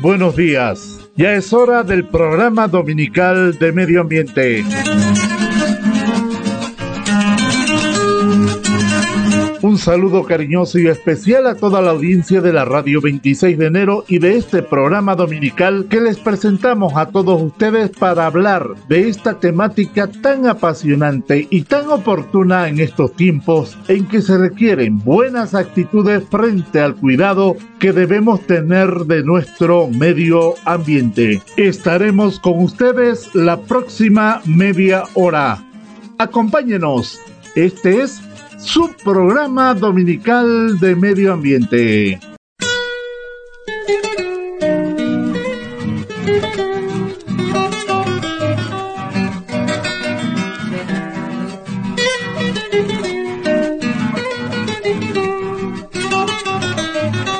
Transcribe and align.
Buenos 0.00 0.36
días. 0.36 1.10
Ya 1.16 1.34
es 1.34 1.52
hora 1.52 1.82
del 1.82 2.06
programa 2.06 2.68
dominical 2.68 3.58
de 3.58 3.72
medio 3.72 4.00
ambiente. 4.00 4.64
Un 9.60 9.76
saludo 9.76 10.22
cariñoso 10.22 10.78
y 10.78 10.86
especial 10.86 11.48
a 11.48 11.56
toda 11.56 11.82
la 11.82 11.90
audiencia 11.90 12.40
de 12.40 12.52
la 12.52 12.64
radio 12.64 13.00
26 13.00 13.58
de 13.58 13.66
enero 13.66 14.04
y 14.06 14.20
de 14.20 14.36
este 14.36 14.62
programa 14.62 15.16
dominical 15.16 15.86
que 15.90 16.00
les 16.00 16.16
presentamos 16.16 16.92
a 16.94 17.06
todos 17.06 17.42
ustedes 17.42 17.90
para 17.90 18.26
hablar 18.26 18.68
de 18.88 19.08
esta 19.08 19.40
temática 19.40 20.06
tan 20.06 20.46
apasionante 20.46 21.48
y 21.50 21.62
tan 21.62 21.88
oportuna 21.88 22.68
en 22.68 22.78
estos 22.78 23.12
tiempos 23.14 23.76
en 23.88 24.06
que 24.06 24.22
se 24.22 24.38
requieren 24.38 25.00
buenas 25.00 25.56
actitudes 25.56 26.22
frente 26.30 26.80
al 26.80 26.94
cuidado 26.94 27.56
que 27.80 27.92
debemos 27.92 28.40
tener 28.42 28.88
de 29.06 29.24
nuestro 29.24 29.88
medio 29.88 30.54
ambiente. 30.66 31.42
Estaremos 31.56 32.38
con 32.38 32.62
ustedes 32.62 33.34
la 33.34 33.60
próxima 33.60 34.40
media 34.44 35.02
hora. 35.14 35.64
Acompáñenos. 36.18 37.18
Este 37.56 38.02
es 38.02 38.20
su 38.58 38.90
programa 39.04 39.74
dominical 39.74 40.78
de 40.78 40.96
medio 40.96 41.32
ambiente. 41.32 42.18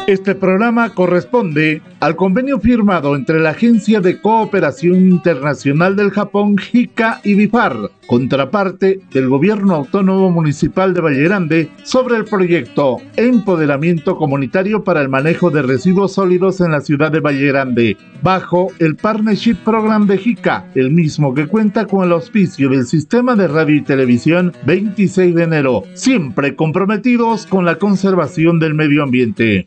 Este 0.08 0.34
programa 0.34 0.94
corresponde 0.94 1.82
al 2.00 2.16
convenio 2.16 2.58
firmado 2.60 3.14
entre 3.14 3.40
la 3.40 3.50
Agencia 3.50 4.00
de 4.00 4.22
Cooperación 4.22 4.94
Internacional 4.94 5.96
del 5.96 6.12
Japón, 6.12 6.56
JICA 6.56 7.20
y 7.24 7.34
BIFAR, 7.34 7.90
contraparte 8.06 9.00
del 9.12 9.28
Gobierno 9.28 9.74
Autónomo 9.74 10.30
Municipal 10.30 10.94
de 10.94 11.02
Valle 11.02 11.24
Grande, 11.24 11.70
sobre 11.82 12.16
el 12.16 12.24
proyecto 12.24 12.96
Empoderamiento 13.16 14.16
Comunitario 14.16 14.82
para 14.82 15.02
el 15.02 15.10
Manejo 15.10 15.50
de 15.50 15.60
Residuos 15.60 16.14
Sólidos 16.14 16.62
en 16.62 16.72
la 16.72 16.80
ciudad 16.80 17.12
de 17.12 17.20
Valle 17.20 17.46
Grande, 17.48 17.98
bajo 18.22 18.68
el 18.78 18.96
Partnership 18.96 19.56
Program 19.62 20.06
de 20.06 20.16
JICA, 20.16 20.68
el 20.74 20.90
mismo 20.90 21.34
que 21.34 21.46
cuenta 21.46 21.84
con 21.84 22.02
el 22.02 22.12
auspicio 22.12 22.70
del 22.70 22.86
Sistema 22.86 23.36
de 23.36 23.46
Radio 23.46 23.76
y 23.76 23.82
Televisión 23.82 24.54
26 24.64 25.34
de 25.34 25.42
enero, 25.42 25.82
siempre 25.92 26.56
comprometidos 26.56 27.46
con 27.46 27.66
la 27.66 27.74
conservación 27.74 28.58
del 28.58 28.72
medio 28.72 29.02
ambiente. 29.02 29.66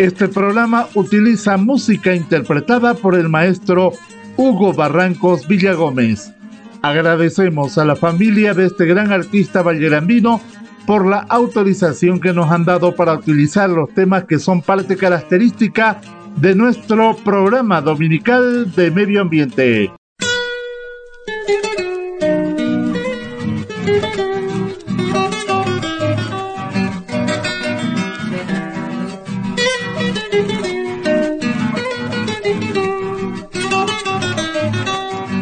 Este 0.00 0.28
programa 0.28 0.88
utiliza 0.94 1.58
música 1.58 2.14
interpretada 2.14 2.94
por 2.94 3.14
el 3.14 3.28
maestro 3.28 3.92
Hugo 4.38 4.72
Barrancos 4.72 5.46
Villagómez. 5.46 6.32
Agradecemos 6.80 7.76
a 7.76 7.84
la 7.84 7.94
familia 7.94 8.54
de 8.54 8.64
este 8.64 8.86
gran 8.86 9.12
artista 9.12 9.60
vallerandino 9.60 10.40
por 10.86 11.06
la 11.06 11.18
autorización 11.18 12.18
que 12.18 12.32
nos 12.32 12.50
han 12.50 12.64
dado 12.64 12.96
para 12.96 13.12
utilizar 13.12 13.68
los 13.68 13.90
temas 13.90 14.24
que 14.24 14.38
son 14.38 14.62
parte 14.62 14.96
característica 14.96 16.00
de 16.36 16.54
nuestro 16.54 17.14
programa 17.22 17.82
dominical 17.82 18.74
de 18.74 18.90
medio 18.90 19.20
ambiente. 19.20 19.92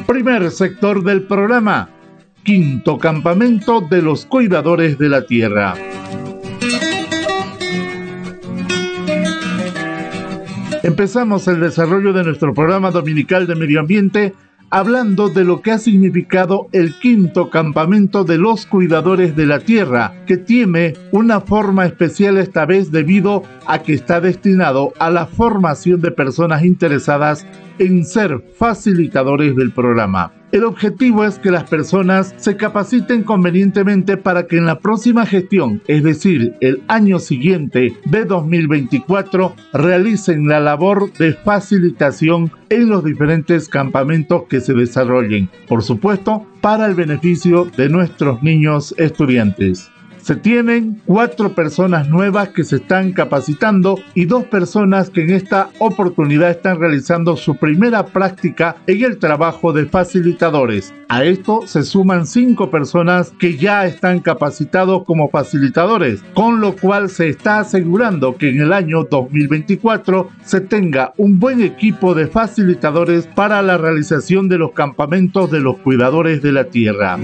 Primer 0.09 0.51
sector 0.51 1.05
del 1.05 1.25
programa, 1.25 1.91
quinto 2.43 2.97
campamento 2.97 3.83
de 3.83 4.01
los 4.01 4.25
cuidadores 4.25 4.97
de 4.97 5.11
la 5.11 5.27
tierra. 5.27 5.75
Empezamos 10.83 11.47
el 11.47 11.61
desarrollo 11.61 12.15
de 12.15 12.25
nuestro 12.25 12.55
programa 12.55 12.91
dominical 12.91 13.47
de 13.47 13.55
medio 13.55 13.81
ambiente 13.81 14.33
hablando 14.71 15.29
de 15.29 15.45
lo 15.45 15.63
que 15.63 15.73
ha 15.73 15.79
significado 15.79 16.69
el 16.73 16.99
quinto 16.99 17.51
campamento 17.51 18.25
de 18.25 18.39
los 18.39 18.67
cuidadores 18.67 19.35
de 19.37 19.47
la 19.47 19.61
tierra, 19.61 20.25
que 20.27 20.37
tiene 20.37 20.95
una 21.13 21.41
forma 21.41 21.87
especial 21.87 22.39
esta 22.39 22.67
vez 22.67 22.91
debido 22.91 23.43
a 23.67 23.83
que 23.83 23.95
está 23.95 24.21
destinado 24.21 24.93
a 24.99 25.11
la 25.11 25.27
formación 25.27 26.01
de 26.01 26.11
personas 26.11 26.65
interesadas 26.65 27.47
en 27.79 28.05
ser 28.05 28.45
facilitadores 28.57 29.57
del 29.57 29.73
programa. 29.73 30.38
El 30.51 30.65
objetivo 30.65 31.27
es 31.27 31.39
que 31.39 31.51
las 31.51 31.65
personas 31.65 32.35
se 32.39 32.57
capaciten 32.57 33.23
convenientemente 33.23 34.17
para 34.17 34.47
que 34.47 34.57
en 34.57 34.65
la 34.65 34.79
próxima 34.79 35.27
gestión, 35.27 35.83
es 35.87 36.03
decir, 36.03 36.55
el 36.63 36.83
año 36.89 37.19
siguiente 37.19 37.95
de 38.07 38.25
2024, 38.25 39.55
realicen 39.75 40.49
la 40.49 40.59
labor 40.59 41.13
de 41.19 41.35
facilitación 41.35 42.51
en 42.71 42.89
los 42.89 43.05
diferentes 43.05 43.69
campamentos 43.69 44.45
que 44.49 44.61
se 44.61 44.73
desarrollen, 44.73 45.51
por 45.69 45.83
supuesto, 45.83 46.47
para 46.63 46.87
el 46.87 46.95
beneficio 46.95 47.67
de 47.77 47.91
nuestros 47.91 48.43
niños 48.43 48.95
estudiantes. 48.97 49.91
Se 50.29 50.37
tienen 50.37 51.01
cuatro 51.07 51.55
personas 51.55 52.11
nuevas 52.11 52.51
que 52.51 52.63
se 52.63 52.77
están 52.77 53.15
capacitando 53.15 53.99
y 54.13 54.27
dos 54.27 54.45
personas 54.45 55.09
que 55.09 55.23
en 55.23 55.31
esta 55.31 55.71
oportunidad 55.79 56.51
están 56.51 56.79
realizando 56.79 57.35
su 57.35 57.57
primera 57.57 58.05
práctica 58.05 58.77
en 58.87 59.05
el 59.05 59.17
trabajo 59.17 59.73
de 59.73 59.87
facilitadores. 59.87 60.93
A 61.09 61.25
esto 61.25 61.63
se 61.65 61.83
suman 61.83 62.27
cinco 62.27 62.71
personas 62.71 63.33
que 63.39 63.57
ya 63.57 63.87
están 63.87 64.21
capacitados 64.21 65.05
como 65.07 65.31
facilitadores, 65.31 66.23
con 66.35 66.61
lo 66.61 66.77
cual 66.77 67.09
se 67.09 67.31
está 67.31 67.61
asegurando 67.61 68.37
que 68.37 68.51
en 68.51 68.61
el 68.61 68.75
año 68.75 69.05
2024 69.05 70.29
se 70.45 70.61
tenga 70.61 71.15
un 71.17 71.41
buen 71.41 71.63
equipo 71.63 72.15
de 72.15 72.27
facilitadores 72.27 73.27
para 73.29 73.63
la 73.63 73.79
realización 73.79 74.51
de 74.51 74.59
los 74.59 74.73
campamentos 74.73 75.51
de 75.51 75.61
los 75.61 75.79
cuidadores 75.79 76.43
de 76.43 76.53
la 76.53 76.65
tierra. 76.65 77.19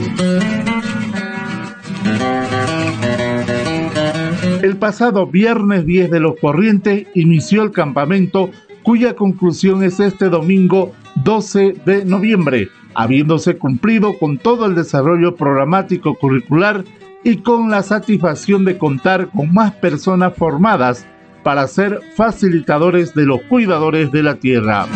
El 4.64 4.78
pasado 4.78 5.26
viernes 5.26 5.84
10 5.84 6.10
de 6.10 6.20
los 6.20 6.36
Corrientes 6.40 7.06
inició 7.12 7.64
el 7.64 7.70
campamento 7.70 8.48
cuya 8.82 9.14
conclusión 9.14 9.82
es 9.82 10.00
este 10.00 10.30
domingo 10.30 10.92
12 11.16 11.82
de 11.84 12.06
noviembre, 12.06 12.70
habiéndose 12.94 13.58
cumplido 13.58 14.18
con 14.18 14.38
todo 14.38 14.64
el 14.64 14.74
desarrollo 14.74 15.36
programático 15.36 16.14
curricular 16.14 16.82
y 17.22 17.42
con 17.42 17.70
la 17.70 17.82
satisfacción 17.82 18.64
de 18.64 18.78
contar 18.78 19.28
con 19.28 19.52
más 19.52 19.72
personas 19.72 20.32
formadas 20.34 21.04
para 21.42 21.66
ser 21.66 22.00
facilitadores 22.16 23.12
de 23.14 23.26
los 23.26 23.42
cuidadores 23.42 24.10
de 24.12 24.22
la 24.22 24.36
tierra. 24.36 24.86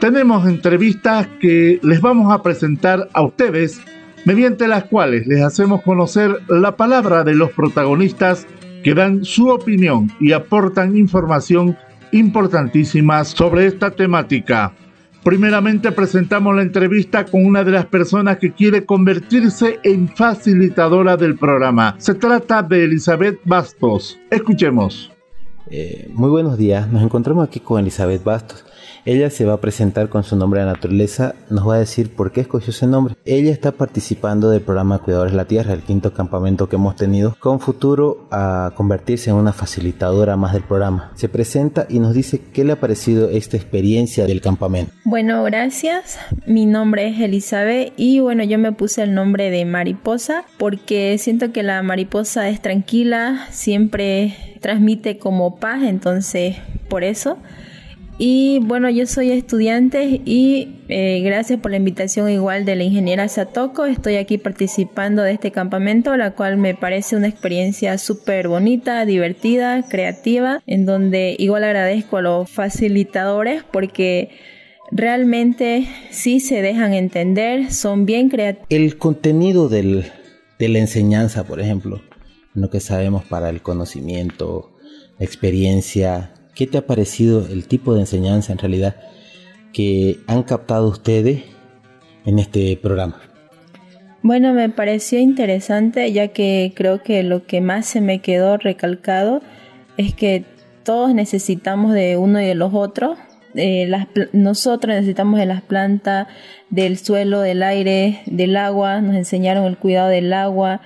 Tenemos 0.00 0.44
entrevistas 0.48 1.28
que 1.38 1.78
les 1.84 2.00
vamos 2.00 2.32
a 2.32 2.42
presentar 2.42 3.08
a 3.12 3.22
ustedes 3.22 3.80
mediante 4.26 4.66
las 4.66 4.84
cuales 4.84 5.26
les 5.26 5.40
hacemos 5.40 5.82
conocer 5.82 6.42
la 6.48 6.76
palabra 6.76 7.22
de 7.22 7.34
los 7.34 7.52
protagonistas 7.52 8.46
que 8.82 8.92
dan 8.92 9.24
su 9.24 9.48
opinión 9.48 10.10
y 10.20 10.32
aportan 10.32 10.96
información 10.96 11.78
importantísima 12.10 13.24
sobre 13.24 13.66
esta 13.66 13.92
temática. 13.92 14.74
Primeramente 15.22 15.92
presentamos 15.92 16.54
la 16.56 16.62
entrevista 16.62 17.24
con 17.24 17.46
una 17.46 17.62
de 17.62 17.70
las 17.70 17.86
personas 17.86 18.38
que 18.38 18.52
quiere 18.52 18.84
convertirse 18.84 19.78
en 19.84 20.08
facilitadora 20.08 21.16
del 21.16 21.36
programa. 21.36 21.94
Se 21.98 22.14
trata 22.14 22.62
de 22.62 22.84
Elizabeth 22.84 23.40
Bastos. 23.44 24.18
Escuchemos. 24.30 25.12
Eh, 25.70 26.08
muy 26.12 26.30
buenos 26.30 26.58
días, 26.58 26.90
nos 26.92 27.02
encontramos 27.02 27.46
aquí 27.46 27.60
con 27.60 27.80
Elizabeth 27.80 28.22
Bastos. 28.22 28.64
Ella 29.06 29.30
se 29.30 29.44
va 29.44 29.52
a 29.52 29.60
presentar 29.60 30.08
con 30.08 30.24
su 30.24 30.34
nombre 30.34 30.58
de 30.58 30.66
naturaleza, 30.66 31.36
nos 31.48 31.68
va 31.68 31.76
a 31.76 31.78
decir 31.78 32.10
por 32.10 32.32
qué 32.32 32.40
escogió 32.40 32.70
ese 32.70 32.88
nombre. 32.88 33.14
Ella 33.24 33.52
está 33.52 33.70
participando 33.70 34.50
del 34.50 34.62
programa 34.62 34.98
Cuidadores 34.98 35.32
de 35.32 35.36
la 35.36 35.44
Tierra, 35.44 35.74
el 35.74 35.82
quinto 35.82 36.12
campamento 36.12 36.68
que 36.68 36.74
hemos 36.74 36.96
tenido, 36.96 37.36
con 37.38 37.60
futuro 37.60 38.26
a 38.32 38.72
convertirse 38.74 39.30
en 39.30 39.36
una 39.36 39.52
facilitadora 39.52 40.36
más 40.36 40.54
del 40.54 40.64
programa. 40.64 41.12
Se 41.14 41.28
presenta 41.28 41.86
y 41.88 42.00
nos 42.00 42.14
dice 42.14 42.40
qué 42.52 42.64
le 42.64 42.72
ha 42.72 42.80
parecido 42.80 43.30
esta 43.30 43.56
experiencia 43.56 44.26
del 44.26 44.40
campamento. 44.40 44.92
Bueno, 45.04 45.44
gracias. 45.44 46.18
Mi 46.44 46.66
nombre 46.66 47.06
es 47.06 47.20
Elizabeth 47.20 47.92
y 47.96 48.18
bueno, 48.18 48.42
yo 48.42 48.58
me 48.58 48.72
puse 48.72 49.04
el 49.04 49.14
nombre 49.14 49.52
de 49.52 49.64
mariposa 49.66 50.42
porque 50.58 51.16
siento 51.18 51.52
que 51.52 51.62
la 51.62 51.80
mariposa 51.84 52.48
es 52.48 52.60
tranquila, 52.60 53.46
siempre 53.52 54.34
transmite 54.60 55.18
como 55.18 55.60
paz, 55.60 55.84
entonces 55.84 56.56
por 56.88 57.04
eso. 57.04 57.38
Y 58.18 58.60
bueno, 58.60 58.88
yo 58.88 59.06
soy 59.06 59.30
estudiante 59.30 60.22
y 60.24 60.76
eh, 60.88 61.20
gracias 61.22 61.60
por 61.60 61.70
la 61.70 61.76
invitación 61.76 62.30
igual 62.30 62.64
de 62.64 62.74
la 62.74 62.84
ingeniera 62.84 63.28
Satoko. 63.28 63.84
Estoy 63.84 64.16
aquí 64.16 64.38
participando 64.38 65.22
de 65.22 65.32
este 65.32 65.50
campamento, 65.50 66.16
la 66.16 66.30
cual 66.30 66.56
me 66.56 66.74
parece 66.74 67.16
una 67.16 67.28
experiencia 67.28 67.98
súper 67.98 68.48
bonita, 68.48 69.04
divertida, 69.04 69.82
creativa, 69.82 70.62
en 70.66 70.86
donde 70.86 71.36
igual 71.38 71.64
agradezco 71.64 72.16
a 72.16 72.22
los 72.22 72.50
facilitadores 72.50 73.64
porque 73.70 74.30
realmente 74.90 75.86
sí 76.10 76.40
se 76.40 76.62
dejan 76.62 76.94
entender, 76.94 77.70
son 77.70 78.06
bien 78.06 78.30
creativos. 78.30 78.66
El 78.70 78.96
contenido 78.96 79.68
del, 79.68 80.10
de 80.58 80.68
la 80.70 80.78
enseñanza, 80.78 81.44
por 81.44 81.60
ejemplo, 81.60 82.00
lo 82.54 82.70
que 82.70 82.80
sabemos 82.80 83.26
para 83.26 83.50
el 83.50 83.60
conocimiento, 83.60 84.72
experiencia, 85.18 86.32
¿Qué 86.56 86.66
te 86.66 86.78
ha 86.78 86.86
parecido 86.86 87.46
el 87.46 87.68
tipo 87.68 87.92
de 87.92 88.00
enseñanza 88.00 88.50
en 88.50 88.58
realidad 88.58 88.96
que 89.74 90.20
han 90.26 90.42
captado 90.42 90.88
ustedes 90.88 91.42
en 92.24 92.38
este 92.38 92.78
programa? 92.78 93.20
Bueno, 94.22 94.54
me 94.54 94.70
pareció 94.70 95.18
interesante 95.18 96.10
ya 96.12 96.28
que 96.28 96.72
creo 96.74 97.02
que 97.02 97.22
lo 97.22 97.46
que 97.46 97.60
más 97.60 97.84
se 97.84 98.00
me 98.00 98.22
quedó 98.22 98.56
recalcado 98.56 99.42
es 99.98 100.14
que 100.14 100.44
todos 100.82 101.14
necesitamos 101.14 101.92
de 101.92 102.16
uno 102.16 102.40
y 102.40 102.46
de 102.46 102.54
los 102.54 102.72
otros. 102.72 103.18
Eh, 103.54 103.86
nosotros 104.32 104.94
necesitamos 104.94 105.38
de 105.38 105.46
las 105.46 105.60
plantas, 105.60 106.26
del 106.70 106.96
suelo, 106.96 107.40
del 107.40 107.62
aire, 107.62 108.22
del 108.24 108.56
agua. 108.56 109.02
Nos 109.02 109.14
enseñaron 109.14 109.66
el 109.66 109.76
cuidado 109.76 110.08
del 110.08 110.32
agua, 110.32 110.80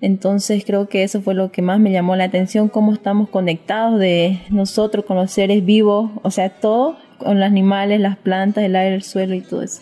entonces 0.00 0.64
creo 0.66 0.88
que 0.88 1.02
eso 1.02 1.22
fue 1.22 1.34
lo 1.34 1.50
que 1.50 1.62
más 1.62 1.80
me 1.80 1.90
llamó 1.90 2.16
la 2.16 2.24
atención, 2.24 2.68
cómo 2.68 2.92
estamos 2.92 3.28
conectados 3.30 3.98
de 3.98 4.40
nosotros 4.50 5.04
con 5.04 5.16
los 5.16 5.30
seres 5.30 5.64
vivos, 5.64 6.10
o 6.22 6.30
sea, 6.30 6.50
todo 6.50 6.96
con 7.18 7.40
los 7.40 7.46
animales, 7.46 8.00
las 8.00 8.18
plantas, 8.18 8.64
el 8.64 8.76
aire, 8.76 8.96
el 8.96 9.02
suelo 9.02 9.34
y 9.34 9.40
todo 9.40 9.62
eso. 9.62 9.80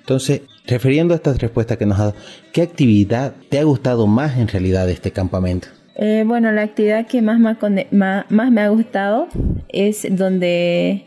Entonces, 0.00 0.42
refiriendo 0.66 1.14
a 1.14 1.16
estas 1.16 1.38
respuestas 1.38 1.78
que 1.78 1.86
nos 1.86 1.98
ha 1.98 2.04
dado, 2.06 2.16
¿qué 2.52 2.62
actividad 2.62 3.34
te 3.48 3.58
ha 3.58 3.64
gustado 3.64 4.06
más 4.06 4.38
en 4.38 4.48
realidad 4.48 4.86
de 4.86 4.92
este 4.92 5.12
campamento? 5.12 5.68
Eh, 5.96 6.24
bueno, 6.26 6.50
la 6.50 6.62
actividad 6.62 7.06
que 7.06 7.22
más, 7.22 7.38
más, 7.38 7.56
más 8.28 8.50
me 8.50 8.60
ha 8.60 8.68
gustado 8.68 9.28
es 9.68 10.04
donde, 10.10 11.04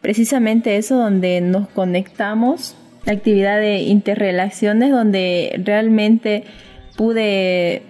precisamente 0.00 0.76
eso, 0.76 0.96
donde 0.96 1.42
nos 1.42 1.68
conectamos, 1.68 2.74
la 3.04 3.12
actividad 3.12 3.60
de 3.60 3.80
interrelaciones, 3.82 4.90
donde 4.90 5.60
realmente 5.64 6.44
pude, 6.96 7.82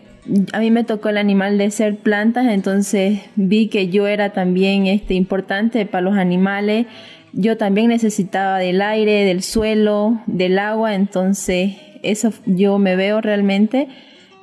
a 0.52 0.60
mí 0.60 0.70
me 0.70 0.84
tocó 0.84 1.08
el 1.08 1.18
animal 1.18 1.58
de 1.58 1.70
ser 1.70 1.96
plantas, 1.96 2.46
entonces 2.46 3.20
vi 3.36 3.68
que 3.68 3.88
yo 3.88 4.06
era 4.06 4.32
también 4.32 4.86
este, 4.86 5.14
importante 5.14 5.86
para 5.86 6.02
los 6.02 6.16
animales. 6.16 6.86
Yo 7.32 7.56
también 7.56 7.88
necesitaba 7.88 8.58
del 8.58 8.82
aire, 8.82 9.24
del 9.24 9.42
suelo, 9.42 10.20
del 10.26 10.58
agua, 10.58 10.94
entonces 10.94 11.76
eso 12.02 12.32
yo 12.46 12.78
me 12.78 12.96
veo 12.96 13.20
realmente 13.20 13.88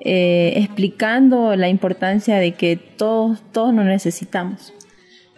eh, 0.02 0.54
explicando 0.56 1.56
la 1.56 1.68
importancia 1.68 2.38
de 2.38 2.54
que 2.54 2.78
todos, 2.78 3.42
todos 3.52 3.74
nos 3.74 3.86
necesitamos. 3.86 4.74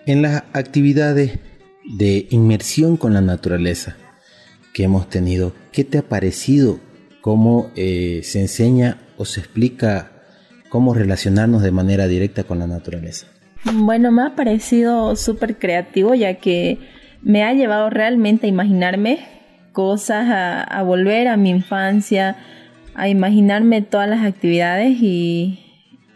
En 0.05 0.21
las 0.21 0.43
actividades 0.53 1.39
de 1.97 2.27
inmersión 2.29 2.95
con 2.95 3.13
la 3.13 3.21
naturaleza 3.21 3.97
que 4.73 4.83
hemos 4.83 5.09
tenido, 5.09 5.53
¿qué 5.71 5.83
te 5.83 5.97
ha 5.97 6.03
parecido? 6.03 6.79
¿Cómo 7.21 7.71
eh, 7.75 8.21
se 8.23 8.39
enseña 8.39 8.97
se 9.25 9.39
explica 9.39 10.11
cómo 10.69 10.93
relacionarnos 10.93 11.61
de 11.61 11.71
manera 11.71 12.07
directa 12.07 12.43
con 12.43 12.59
la 12.59 12.67
naturaleza? 12.67 13.27
Bueno, 13.63 14.11
me 14.11 14.23
ha 14.23 14.35
parecido 14.35 15.15
súper 15.15 15.57
creativo 15.57 16.15
ya 16.15 16.35
que 16.35 16.79
me 17.21 17.43
ha 17.43 17.53
llevado 17.53 17.89
realmente 17.89 18.47
a 18.47 18.49
imaginarme 18.49 19.19
cosas, 19.71 20.27
a, 20.29 20.83
volver 20.83 21.27
a 21.27 21.37
mi 21.37 21.49
infancia, 21.49 22.35
a 22.95 23.07
imaginarme 23.07 23.81
todas 23.81 24.09
las 24.09 24.25
actividades 24.25 24.97
y, 25.01 25.59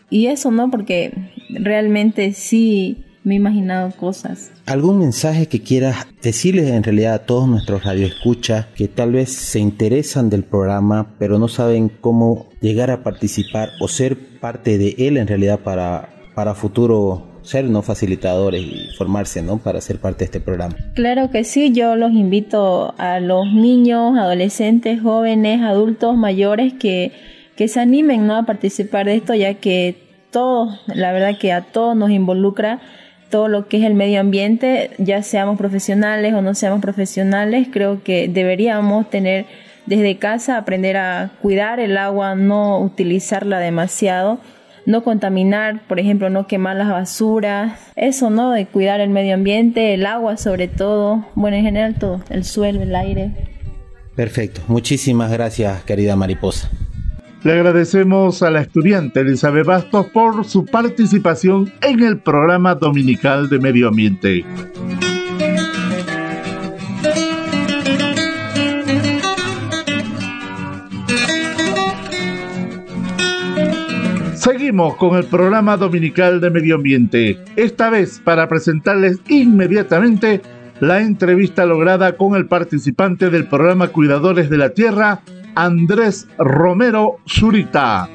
y 0.09 0.27
eso, 0.27 0.51
¿no? 0.51 0.69
Porque 0.71 1.13
realmente 1.49 2.33
sí 2.33 3.04
me 3.25 3.33
he 3.33 3.37
imaginado 3.37 3.91
cosas. 3.91 4.51
¿Algún 4.67 4.99
mensaje 4.99 5.47
que 5.47 5.61
quieras 5.61 6.07
decirles 6.21 6.69
en 6.69 6.83
realidad 6.83 7.15
a 7.15 7.25
todos 7.25 7.47
nuestros 7.47 7.83
radioescuchas 7.83 8.67
que 8.75 8.87
tal 8.87 9.13
vez 9.13 9.33
se 9.33 9.59
interesan 9.59 10.29
del 10.29 10.43
programa 10.43 11.07
pero 11.19 11.39
no 11.39 11.47
saben 11.47 11.89
cómo 11.89 12.47
llegar 12.61 12.91
a 12.91 13.03
participar 13.03 13.69
o 13.79 13.87
ser 13.87 14.17
parte 14.39 14.77
de 14.77 14.95
él 14.97 15.17
en 15.17 15.27
realidad 15.27 15.59
para, 15.59 16.09
para 16.35 16.53
futuro 16.53 17.35
ser 17.41 17.65
no 17.65 17.81
facilitadores 17.81 18.61
y 18.61 18.87
formarse 18.97 19.41
no 19.41 19.57
para 19.57 19.81
ser 19.81 19.99
parte 19.99 20.19
de 20.19 20.25
este 20.25 20.39
programa 20.39 20.75
claro 20.95 21.29
que 21.29 21.43
sí 21.43 21.71
yo 21.71 21.95
los 21.95 22.11
invito 22.11 22.95
a 22.97 23.19
los 23.19 23.45
niños 23.53 24.17
adolescentes 24.17 25.01
jóvenes 25.01 25.61
adultos 25.61 26.17
mayores 26.17 26.73
que 26.73 27.11
que 27.55 27.67
se 27.67 27.79
animen 27.79 28.25
no 28.25 28.35
a 28.35 28.43
participar 28.43 29.05
de 29.05 29.15
esto 29.15 29.35
ya 29.35 29.53
que 29.55 29.95
todos 30.31 30.81
la 30.87 31.11
verdad 31.11 31.37
que 31.39 31.53
a 31.53 31.61
todos 31.61 31.95
nos 31.95 32.09
involucra 32.09 32.81
todo 33.29 33.47
lo 33.47 33.67
que 33.67 33.77
es 33.77 33.83
el 33.83 33.93
medio 33.93 34.19
ambiente, 34.19 34.91
ya 34.97 35.23
seamos 35.23 35.57
profesionales 35.57 36.33
o 36.33 36.41
no 36.41 36.53
seamos 36.53 36.81
profesionales, 36.81 37.67
creo 37.71 38.03
que 38.03 38.27
deberíamos 38.27 39.09
tener 39.09 39.45
desde 39.85 40.17
casa 40.17 40.57
aprender 40.57 40.97
a 40.97 41.31
cuidar 41.41 41.79
el 41.79 41.97
agua, 41.97 42.35
no 42.35 42.79
utilizarla 42.79 43.59
demasiado, 43.59 44.39
no 44.85 45.03
contaminar, 45.03 45.81
por 45.87 45.99
ejemplo, 45.99 46.29
no 46.29 46.47
quemar 46.47 46.75
las 46.75 46.89
basuras, 46.89 47.79
eso, 47.95 48.29
¿no? 48.29 48.51
De 48.51 48.65
cuidar 48.67 48.99
el 48.99 49.09
medio 49.09 49.33
ambiente, 49.33 49.93
el 49.93 50.05
agua 50.05 50.37
sobre 50.37 50.67
todo, 50.67 51.25
bueno, 51.35 51.57
en 51.57 51.63
general 51.63 51.95
todo, 51.95 52.21
el 52.29 52.43
suelo, 52.43 52.81
el 52.81 52.95
aire. 52.95 53.31
Perfecto, 54.15 54.61
muchísimas 54.67 55.31
gracias, 55.31 55.83
querida 55.83 56.15
mariposa. 56.15 56.69
Le 57.45 57.53
agradecemos 57.53 58.41
a 58.41 58.49
la 58.49 58.61
estudiante 58.61 59.19
Elizabeth 59.19 59.67
Bastos 59.67 60.07
por 60.07 60.45
su 60.45 60.65
participación 60.65 61.71
en 61.83 62.01
el 62.01 62.17
programa 62.17 62.73
dominical 62.73 63.49
de 63.49 63.59
medio 63.59 63.89
ambiente. 63.89 64.43
Seguimos 74.33 74.95
con 74.95 75.15
el 75.15 75.25
programa 75.25 75.77
dominical 75.77 76.41
de 76.41 76.49
medio 76.49 76.77
ambiente, 76.77 77.37
esta 77.55 77.91
vez 77.91 78.19
para 78.25 78.47
presentarles 78.47 79.19
inmediatamente 79.27 80.41
la 80.79 80.99
entrevista 80.99 81.65
lograda 81.67 82.17
con 82.17 82.35
el 82.35 82.47
participante 82.47 83.29
del 83.29 83.47
programa 83.47 83.89
Cuidadores 83.89 84.49
de 84.49 84.57
la 84.57 84.71
Tierra, 84.71 85.21
Andrés 85.57 86.27
Romero 86.37 87.15
Zurita. 87.25 88.09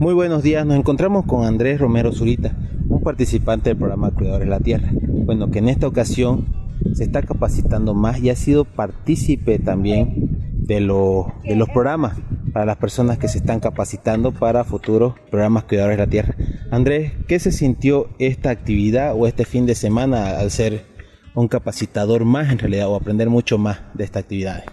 Muy 0.00 0.14
buenos 0.14 0.42
días, 0.42 0.66
nos 0.66 0.76
encontramos 0.76 1.24
con 1.24 1.44
Andrés 1.44 1.80
Romero 1.80 2.10
Zurita, 2.10 2.56
un 2.88 3.04
participante 3.04 3.70
del 3.70 3.78
programa 3.78 4.10
Cuidadores 4.10 4.48
de 4.48 4.50
la 4.50 4.58
Tierra. 4.58 4.90
Bueno, 4.92 5.52
que 5.52 5.60
en 5.60 5.68
esta 5.68 5.86
ocasión 5.86 6.46
se 6.92 7.04
está 7.04 7.22
capacitando 7.22 7.94
más 7.94 8.18
y 8.18 8.30
ha 8.30 8.36
sido 8.36 8.64
partícipe 8.64 9.60
también 9.60 10.56
de, 10.58 10.80
de 11.44 11.56
los 11.56 11.68
programas 11.68 12.16
para 12.52 12.66
las 12.66 12.78
personas 12.78 13.18
que 13.18 13.28
se 13.28 13.38
están 13.38 13.60
capacitando 13.60 14.32
para 14.32 14.64
futuros 14.64 15.14
programas 15.30 15.64
Cuidadores 15.64 15.98
de 15.98 16.04
la 16.04 16.10
Tierra. 16.10 16.34
Andrés, 16.72 17.12
¿qué 17.28 17.38
se 17.38 17.52
sintió 17.52 18.08
esta 18.18 18.50
actividad 18.50 19.14
o 19.16 19.28
este 19.28 19.44
fin 19.44 19.66
de 19.66 19.76
semana 19.76 20.40
al 20.40 20.50
ser 20.50 20.84
un 21.36 21.46
capacitador 21.46 22.24
más 22.24 22.50
en 22.50 22.58
realidad 22.58 22.88
o 22.88 22.96
aprender 22.96 23.30
mucho 23.30 23.56
más 23.56 23.82
de 23.94 24.02
esta 24.02 24.18
actividad? 24.18 24.64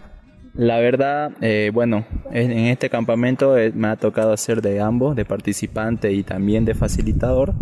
La 0.58 0.80
verdad, 0.80 1.34
eh, 1.42 1.70
bueno, 1.72 2.04
en 2.32 2.52
este 2.52 2.90
campamento 2.90 3.56
eh, 3.60 3.72
me 3.76 3.90
ha 3.90 3.96
tocado 3.96 4.34
hacer 4.34 4.64
de 4.64 4.82
ambos, 4.82 5.16
de 5.16 5.24
participante 5.24 6.12
y 6.14 6.24
también 6.24 6.66
de 6.66 6.74
facilitador. 6.74 7.54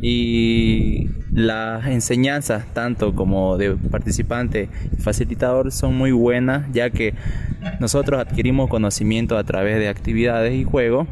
Y 0.00 1.08
las 1.32 1.86
enseñanzas, 1.88 2.64
tanto 2.72 3.16
como 3.16 3.58
de 3.58 3.72
participante 3.74 4.68
y 4.96 5.02
facilitador, 5.02 5.72
son 5.72 5.96
muy 5.96 6.12
buenas, 6.12 6.70
ya 6.72 6.90
que 6.90 7.14
nosotros 7.80 8.20
adquirimos 8.20 8.70
conocimiento 8.70 9.36
a 9.36 9.42
través 9.42 9.80
de 9.80 9.88
actividades 9.88 10.54
y 10.54 10.62
juegos 10.62 11.08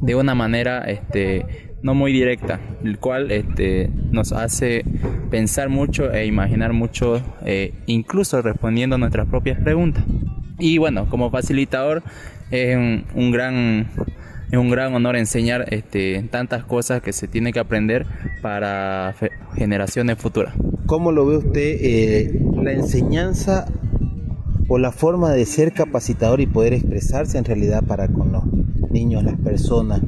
de 0.00 0.14
una 0.14 0.34
manera 0.34 0.84
este, 0.84 1.74
no 1.82 1.94
muy 1.94 2.12
directa, 2.12 2.58
el 2.82 2.98
cual 2.98 3.30
este, 3.30 3.90
nos 4.12 4.32
hace 4.32 4.84
pensar 5.30 5.68
mucho 5.68 6.10
e 6.10 6.24
imaginar 6.24 6.72
mucho, 6.72 7.20
eh, 7.44 7.74
incluso 7.86 8.40
respondiendo 8.40 8.96
a 8.96 8.98
nuestras 8.98 9.26
propias 9.26 9.60
preguntas. 9.60 10.04
Y 10.60 10.78
bueno, 10.78 11.08
como 11.08 11.30
facilitador 11.30 12.02
es 12.50 12.76
un, 12.76 13.30
gran 13.30 13.88
es 14.50 14.58
un 14.58 14.70
gran 14.70 14.94
honor 14.94 15.16
enseñar 15.16 15.72
este, 15.72 16.22
tantas 16.30 16.64
cosas 16.64 17.00
que 17.02 17.12
se 17.12 17.28
tiene 17.28 17.52
que 17.52 17.60
aprender 17.60 18.06
para 18.42 19.14
generaciones 19.54 20.18
futuras. 20.18 20.54
¿Cómo 20.86 21.12
lo 21.12 21.26
ve 21.26 21.38
usted 21.38 21.76
eh, 21.80 22.40
la 22.62 22.72
enseñanza 22.72 23.66
o 24.68 24.78
la 24.78 24.92
forma 24.92 25.30
de 25.30 25.46
ser 25.46 25.72
capacitador 25.72 26.40
y 26.40 26.46
poder 26.46 26.74
expresarse 26.74 27.38
en 27.38 27.44
realidad 27.44 27.82
para 27.84 28.08
con 28.08 28.32
los 28.32 28.44
niños, 28.90 29.24
las 29.24 29.38
personas? 29.38 30.00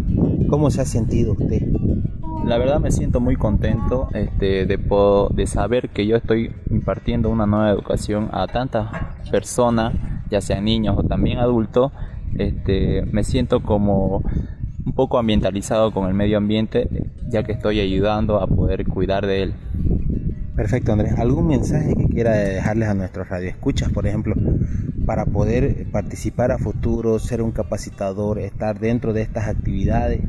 ¿Cómo 0.48 0.70
se 0.70 0.82
ha 0.82 0.84
sentido 0.84 1.32
usted? 1.32 1.62
La 2.44 2.58
verdad 2.58 2.80
me 2.80 2.90
siento 2.90 3.20
muy 3.20 3.36
contento 3.36 4.08
este, 4.12 4.66
de, 4.66 4.76
de 5.34 5.46
saber 5.46 5.90
que 5.90 6.06
yo 6.06 6.16
estoy 6.16 6.50
impartiendo 6.70 7.30
una 7.30 7.46
nueva 7.46 7.70
educación 7.70 8.28
a 8.32 8.48
tantas 8.48 8.90
personas, 9.30 9.94
ya 10.32 10.40
sean 10.40 10.64
niños 10.64 10.96
o 10.98 11.04
también 11.04 11.38
adultos. 11.38 11.92
Este, 12.36 13.02
me 13.12 13.22
siento 13.22 13.62
como 13.62 14.22
un 14.84 14.92
poco 14.94 15.18
ambientalizado 15.18 15.92
con 15.92 16.08
el 16.08 16.14
medio 16.14 16.38
ambiente, 16.38 16.88
ya 17.28 17.44
que 17.44 17.52
estoy 17.52 17.80
ayudando 17.80 18.40
a 18.40 18.46
poder 18.46 18.86
cuidar 18.86 19.26
de 19.26 19.42
él. 19.42 19.54
Perfecto, 20.56 20.92
Andrés. 20.92 21.18
¿Algún 21.18 21.46
mensaje 21.46 21.94
que 21.94 22.06
quiera 22.08 22.32
dejarles 22.32 22.88
a 22.88 22.94
nuestros 22.94 23.28
radioescuchas, 23.28 23.90
por 23.90 24.06
ejemplo, 24.06 24.34
para 25.06 25.24
poder 25.24 25.86
participar 25.90 26.52
a 26.52 26.58
futuro, 26.58 27.18
ser 27.18 27.42
un 27.42 27.52
capacitador, 27.52 28.38
estar 28.38 28.78
dentro 28.78 29.12
de 29.12 29.22
estas 29.22 29.48
actividades 29.48 30.20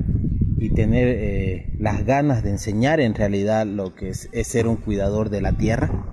y 0.58 0.70
tener 0.70 1.08
eh, 1.08 1.74
las 1.80 2.06
ganas 2.06 2.44
de 2.44 2.52
enseñar 2.52 3.00
en 3.00 3.16
realidad 3.16 3.66
lo 3.66 3.96
que 3.96 4.10
es, 4.10 4.30
ser 4.44 4.68
un 4.68 4.78
cuidador 4.78 5.30
de 5.30 5.42
la 5.42 5.54
tierra? 5.54 6.13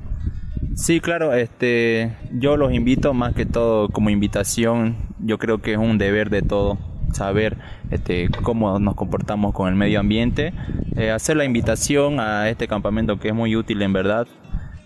Sí, 0.80 1.00
claro, 1.00 1.34
este, 1.34 2.16
yo 2.32 2.56
los 2.56 2.72
invito 2.72 3.12
más 3.12 3.34
que 3.34 3.44
todo 3.44 3.90
como 3.90 4.08
invitación, 4.08 4.96
yo 5.18 5.36
creo 5.36 5.60
que 5.60 5.72
es 5.72 5.78
un 5.78 5.98
deber 5.98 6.30
de 6.30 6.40
todo 6.40 6.78
saber 7.12 7.58
este, 7.90 8.30
cómo 8.42 8.78
nos 8.78 8.94
comportamos 8.94 9.52
con 9.52 9.68
el 9.68 9.74
medio 9.74 10.00
ambiente, 10.00 10.54
eh, 10.96 11.10
hacer 11.10 11.36
la 11.36 11.44
invitación 11.44 12.18
a 12.18 12.48
este 12.48 12.66
campamento 12.66 13.20
que 13.20 13.28
es 13.28 13.34
muy 13.34 13.56
útil 13.56 13.82
en 13.82 13.92
verdad, 13.92 14.26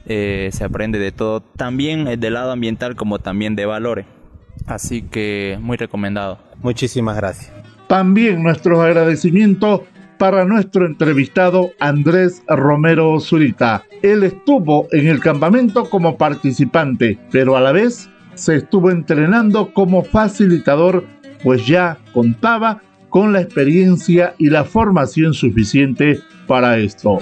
eh, 0.06 0.50
se 0.52 0.64
aprende 0.64 0.98
de 0.98 1.12
todo, 1.12 1.42
también 1.42 2.18
del 2.18 2.34
lado 2.34 2.50
ambiental 2.50 2.96
como 2.96 3.20
también 3.20 3.54
de 3.54 3.64
valores, 3.64 4.04
así 4.66 5.02
que 5.02 5.58
muy 5.60 5.76
recomendado. 5.76 6.40
Muchísimas 6.60 7.16
gracias. 7.16 7.52
También 7.86 8.42
nuestros 8.42 8.80
agradecimientos 8.80 9.82
para 10.18 10.44
nuestro 10.44 10.86
entrevistado 10.86 11.70
Andrés 11.80 12.42
Romero 12.46 13.18
Zurita. 13.20 13.84
Él 14.02 14.22
estuvo 14.22 14.88
en 14.92 15.08
el 15.08 15.20
campamento 15.20 15.88
como 15.90 16.16
participante, 16.16 17.18
pero 17.30 17.56
a 17.56 17.60
la 17.60 17.72
vez 17.72 18.08
se 18.34 18.56
estuvo 18.56 18.90
entrenando 18.90 19.72
como 19.72 20.04
facilitador, 20.04 21.04
pues 21.42 21.66
ya 21.66 21.98
contaba 22.12 22.82
con 23.08 23.32
la 23.32 23.40
experiencia 23.40 24.34
y 24.38 24.50
la 24.50 24.64
formación 24.64 25.34
suficiente 25.34 26.20
para 26.46 26.78
esto. 26.78 27.18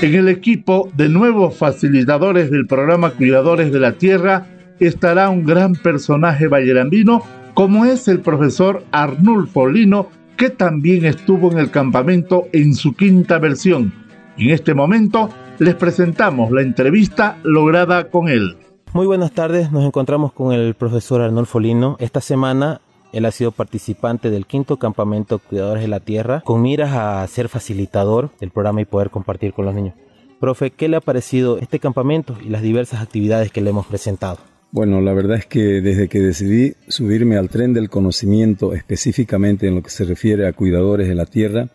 En 0.00 0.14
el 0.14 0.28
equipo 0.28 0.92
de 0.96 1.08
nuevos 1.08 1.56
facilitadores 1.56 2.52
del 2.52 2.68
programa 2.68 3.10
Cuidadores 3.10 3.72
de 3.72 3.80
la 3.80 3.94
Tierra 3.94 4.46
estará 4.86 5.30
un 5.30 5.44
gran 5.44 5.74
personaje 5.74 6.48
vallerambino 6.48 7.22
como 7.54 7.84
es 7.84 8.06
el 8.06 8.20
profesor 8.20 8.84
Arnulfo 8.92 9.66
Lino, 9.66 10.08
que 10.36 10.50
también 10.50 11.04
estuvo 11.04 11.50
en 11.50 11.58
el 11.58 11.72
campamento 11.72 12.46
en 12.52 12.74
su 12.74 12.94
quinta 12.94 13.38
versión. 13.38 13.92
En 14.36 14.50
este 14.50 14.74
momento 14.74 15.30
les 15.58 15.74
presentamos 15.74 16.52
la 16.52 16.62
entrevista 16.62 17.38
lograda 17.42 18.10
con 18.10 18.28
él. 18.28 18.56
Muy 18.92 19.06
buenas 19.06 19.32
tardes, 19.32 19.72
nos 19.72 19.84
encontramos 19.84 20.32
con 20.32 20.52
el 20.52 20.74
profesor 20.74 21.20
Arnulfo 21.20 21.58
Lino. 21.58 21.96
Esta 21.98 22.20
semana 22.20 22.80
él 23.12 23.24
ha 23.24 23.30
sido 23.30 23.50
participante 23.50 24.30
del 24.30 24.46
quinto 24.46 24.76
campamento 24.76 25.40
Cuidadores 25.40 25.82
de 25.82 25.88
la 25.88 26.00
Tierra, 26.00 26.42
con 26.44 26.62
miras 26.62 26.92
a 26.92 27.26
ser 27.26 27.48
facilitador 27.48 28.30
del 28.38 28.50
programa 28.50 28.80
y 28.80 28.84
poder 28.84 29.10
compartir 29.10 29.52
con 29.52 29.64
los 29.64 29.74
niños. 29.74 29.94
Profe, 30.40 30.70
¿qué 30.70 30.88
le 30.88 30.96
ha 30.96 31.00
parecido 31.00 31.58
este 31.58 31.80
campamento 31.80 32.36
y 32.40 32.50
las 32.50 32.62
diversas 32.62 33.02
actividades 33.02 33.50
que 33.50 33.60
le 33.60 33.70
hemos 33.70 33.86
presentado? 33.86 34.38
Bueno, 34.70 35.00
la 35.00 35.14
verdad 35.14 35.38
es 35.38 35.46
que 35.46 35.80
desde 35.80 36.08
que 36.08 36.20
decidí 36.20 36.74
subirme 36.88 37.38
al 37.38 37.48
tren 37.48 37.72
del 37.72 37.88
conocimiento, 37.88 38.74
específicamente 38.74 39.66
en 39.66 39.76
lo 39.76 39.82
que 39.82 39.88
se 39.88 40.04
refiere 40.04 40.46
a 40.46 40.52
cuidadores 40.52 41.08
de 41.08 41.14
la 41.14 41.24
tierra, 41.24 41.70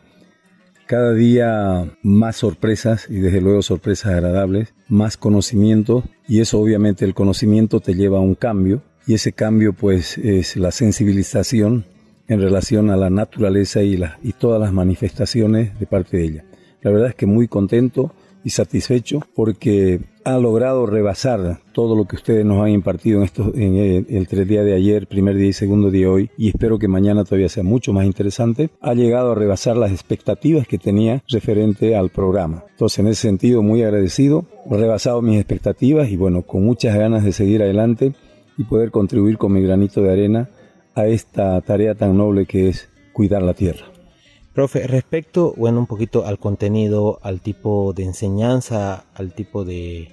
cada 0.86 1.14
día 1.14 1.98
más 2.04 2.36
sorpresas 2.36 3.08
y 3.10 3.16
desde 3.16 3.42
luego 3.42 3.64
sorpresas 3.64 4.14
agradables, 4.14 4.76
más 4.90 5.18
conocimiento 5.18 6.04
y 6.28 6.42
eso 6.42 6.60
obviamente 6.60 7.04
el 7.04 7.16
conocimiento 7.16 7.80
te 7.80 7.96
lleva 7.96 8.20
a 8.20 8.22
un 8.22 8.36
cambio 8.36 8.84
y 9.08 9.16
ese 9.16 9.34
cambio 9.34 9.74
pues 9.74 10.20
es 10.20 10.56
la 10.56 10.72
sensibilización 10.72 11.86
en 12.28 12.42
relación 12.42 12.92
a 12.92 12.96
la 12.96 13.10
naturaleza 13.10 13.82
y, 13.82 14.00
y 14.22 14.34
todas 14.34 14.62
las 14.62 14.72
manifestaciones 14.72 15.80
de 15.80 15.88
parte 15.88 16.18
de 16.18 16.26
ella. 16.26 16.46
La 16.84 16.92
verdad 16.92 17.10
es 17.10 17.16
que 17.16 17.26
muy 17.26 17.48
contento 17.48 18.14
y 18.44 18.50
satisfecho 18.50 19.22
porque 19.36 20.02
ha 20.26 20.38
logrado 20.38 20.86
rebasar 20.86 21.60
todo 21.74 21.96
lo 21.96 22.06
que 22.06 22.16
ustedes 22.16 22.46
nos 22.46 22.64
han 22.64 22.70
impartido 22.70 23.20
en, 23.20 23.24
estos, 23.26 23.56
en 23.56 23.76
el, 23.76 24.06
el 24.10 24.48
día 24.48 24.64
de 24.64 24.74
ayer, 24.74 25.08
primer 25.08 25.36
día 25.36 25.50
y 25.50 25.54
segundo 25.54 25.92
día 25.92 26.10
hoy, 26.10 26.30
y 26.38 26.50
espero 26.50 26.80
que 26.80 26.88
mañana 26.88 27.24
todavía 27.24 27.50
sea 27.50 27.64
mucho 27.64 27.94
más 27.94 28.06
interesante, 28.06 28.70
ha 28.82 28.94
llegado 28.94 29.32
a 29.32 29.36
rebasar 29.36 29.78
las 29.78 29.92
expectativas 29.92 30.68
que 30.68 30.78
tenía 30.78 31.24
referente 31.28 31.96
al 31.96 32.10
programa. 32.10 32.64
Entonces, 32.72 33.00
en 33.00 33.08
ese 33.08 33.22
sentido, 33.22 33.62
muy 33.62 33.84
agradecido, 33.84 34.46
rebasado 34.70 35.22
mis 35.22 35.38
expectativas 35.38 36.10
y 36.10 36.16
bueno, 36.16 36.44
con 36.44 36.64
muchas 36.64 36.96
ganas 36.96 37.24
de 37.24 37.32
seguir 37.32 37.62
adelante 37.62 38.14
y 38.58 38.64
poder 38.64 38.92
contribuir 38.92 39.38
con 39.38 39.54
mi 39.54 39.62
granito 39.62 40.02
de 40.02 40.12
arena 40.12 40.50
a 40.96 41.08
esta 41.08 41.60
tarea 41.62 41.96
tan 41.96 42.16
noble 42.18 42.46
que 42.46 42.70
es 42.70 42.90
cuidar 43.14 43.42
la 43.42 43.54
tierra. 43.54 43.93
Profe, 44.54 44.86
respecto, 44.86 45.56
bueno, 45.58 45.80
un 45.80 45.88
poquito 45.88 46.28
al 46.28 46.38
contenido, 46.38 47.18
al 47.24 47.42
tipo 47.42 47.92
de 47.94 48.04
enseñanza, 48.04 49.06
al 49.16 49.34
tipo 49.34 49.66
de, 49.66 50.10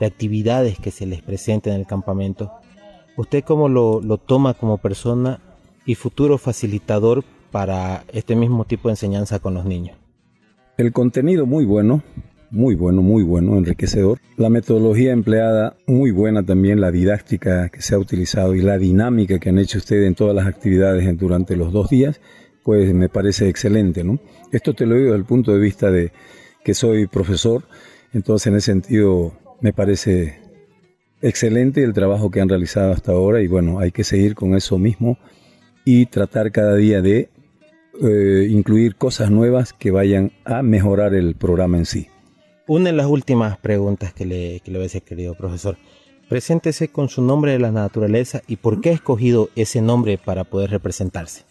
actividades 0.00 0.78
que 0.78 0.90
se 0.90 1.06
les 1.06 1.22
presenta 1.22 1.70
en 1.70 1.80
el 1.80 1.86
campamento, 1.86 2.50
¿usted 3.16 3.44
cómo 3.44 3.68
lo, 3.68 4.00
lo 4.00 4.18
toma 4.18 4.54
como 4.54 4.78
persona 4.78 5.40
y 5.86 5.94
futuro 5.94 6.36
facilitador 6.36 7.24
para 7.50 8.04
este 8.12 8.36
mismo 8.36 8.64
tipo 8.64 8.88
de 8.88 8.94
enseñanza 8.94 9.38
con 9.38 9.54
los 9.54 9.64
niños? 9.66 9.96
El 10.76 10.92
contenido 10.92 11.46
muy 11.46 11.64
bueno, 11.64 12.02
muy 12.50 12.74
bueno, 12.74 13.02
muy 13.02 13.22
bueno, 13.22 13.56
enriquecedor. 13.56 14.18
La 14.36 14.48
metodología 14.48 15.12
empleada 15.12 15.76
muy 15.86 16.10
buena 16.10 16.42
también, 16.42 16.80
la 16.80 16.90
didáctica 16.90 17.68
que 17.68 17.82
se 17.82 17.94
ha 17.94 17.98
utilizado 17.98 18.54
y 18.54 18.62
la 18.62 18.78
dinámica 18.78 19.38
que 19.38 19.50
han 19.50 19.58
hecho 19.58 19.78
ustedes 19.78 20.06
en 20.06 20.14
todas 20.14 20.34
las 20.34 20.46
actividades 20.46 21.18
durante 21.18 21.56
los 21.56 21.72
dos 21.72 21.90
días 21.90 22.20
pues 22.64 22.92
me 22.94 23.08
parece 23.08 23.48
excelente, 23.48 24.02
¿no? 24.02 24.18
Esto 24.50 24.74
te 24.74 24.86
lo 24.86 24.96
digo 24.96 25.08
desde 25.08 25.18
el 25.18 25.24
punto 25.24 25.52
de 25.52 25.60
vista 25.60 25.90
de 25.90 26.12
que 26.64 26.74
soy 26.74 27.06
profesor, 27.06 27.62
entonces 28.12 28.46
en 28.46 28.56
ese 28.56 28.72
sentido 28.72 29.34
me 29.60 29.72
parece 29.72 30.40
excelente 31.20 31.82
el 31.82 31.92
trabajo 31.92 32.30
que 32.30 32.40
han 32.40 32.48
realizado 32.48 32.92
hasta 32.92 33.12
ahora 33.12 33.42
y 33.42 33.46
bueno, 33.46 33.78
hay 33.78 33.92
que 33.92 34.02
seguir 34.02 34.34
con 34.34 34.54
eso 34.54 34.78
mismo 34.78 35.18
y 35.84 36.06
tratar 36.06 36.52
cada 36.52 36.74
día 36.76 37.02
de 37.02 37.28
eh, 38.02 38.48
incluir 38.50 38.96
cosas 38.96 39.30
nuevas 39.30 39.72
que 39.72 39.90
vayan 39.90 40.32
a 40.44 40.62
mejorar 40.62 41.14
el 41.14 41.34
programa 41.36 41.76
en 41.76 41.84
sí. 41.84 42.08
Una 42.66 42.90
de 42.90 42.96
las 42.96 43.06
últimas 43.06 43.58
preguntas 43.58 44.14
que 44.14 44.24
le, 44.24 44.60
que 44.60 44.70
le 44.70 44.78
voy 44.78 44.84
a 44.84 44.88
decir, 44.88 45.02
querido 45.02 45.34
profesor. 45.34 45.76
Preséntese 46.30 46.88
con 46.88 47.10
su 47.10 47.20
nombre 47.20 47.52
de 47.52 47.58
la 47.58 47.70
naturaleza 47.70 48.40
y 48.46 48.56
por 48.56 48.80
qué 48.80 48.90
ha 48.90 48.94
escogido 48.94 49.50
ese 49.54 49.82
nombre 49.82 50.16
para 50.16 50.44
poder 50.44 50.70
representarse. 50.70 51.44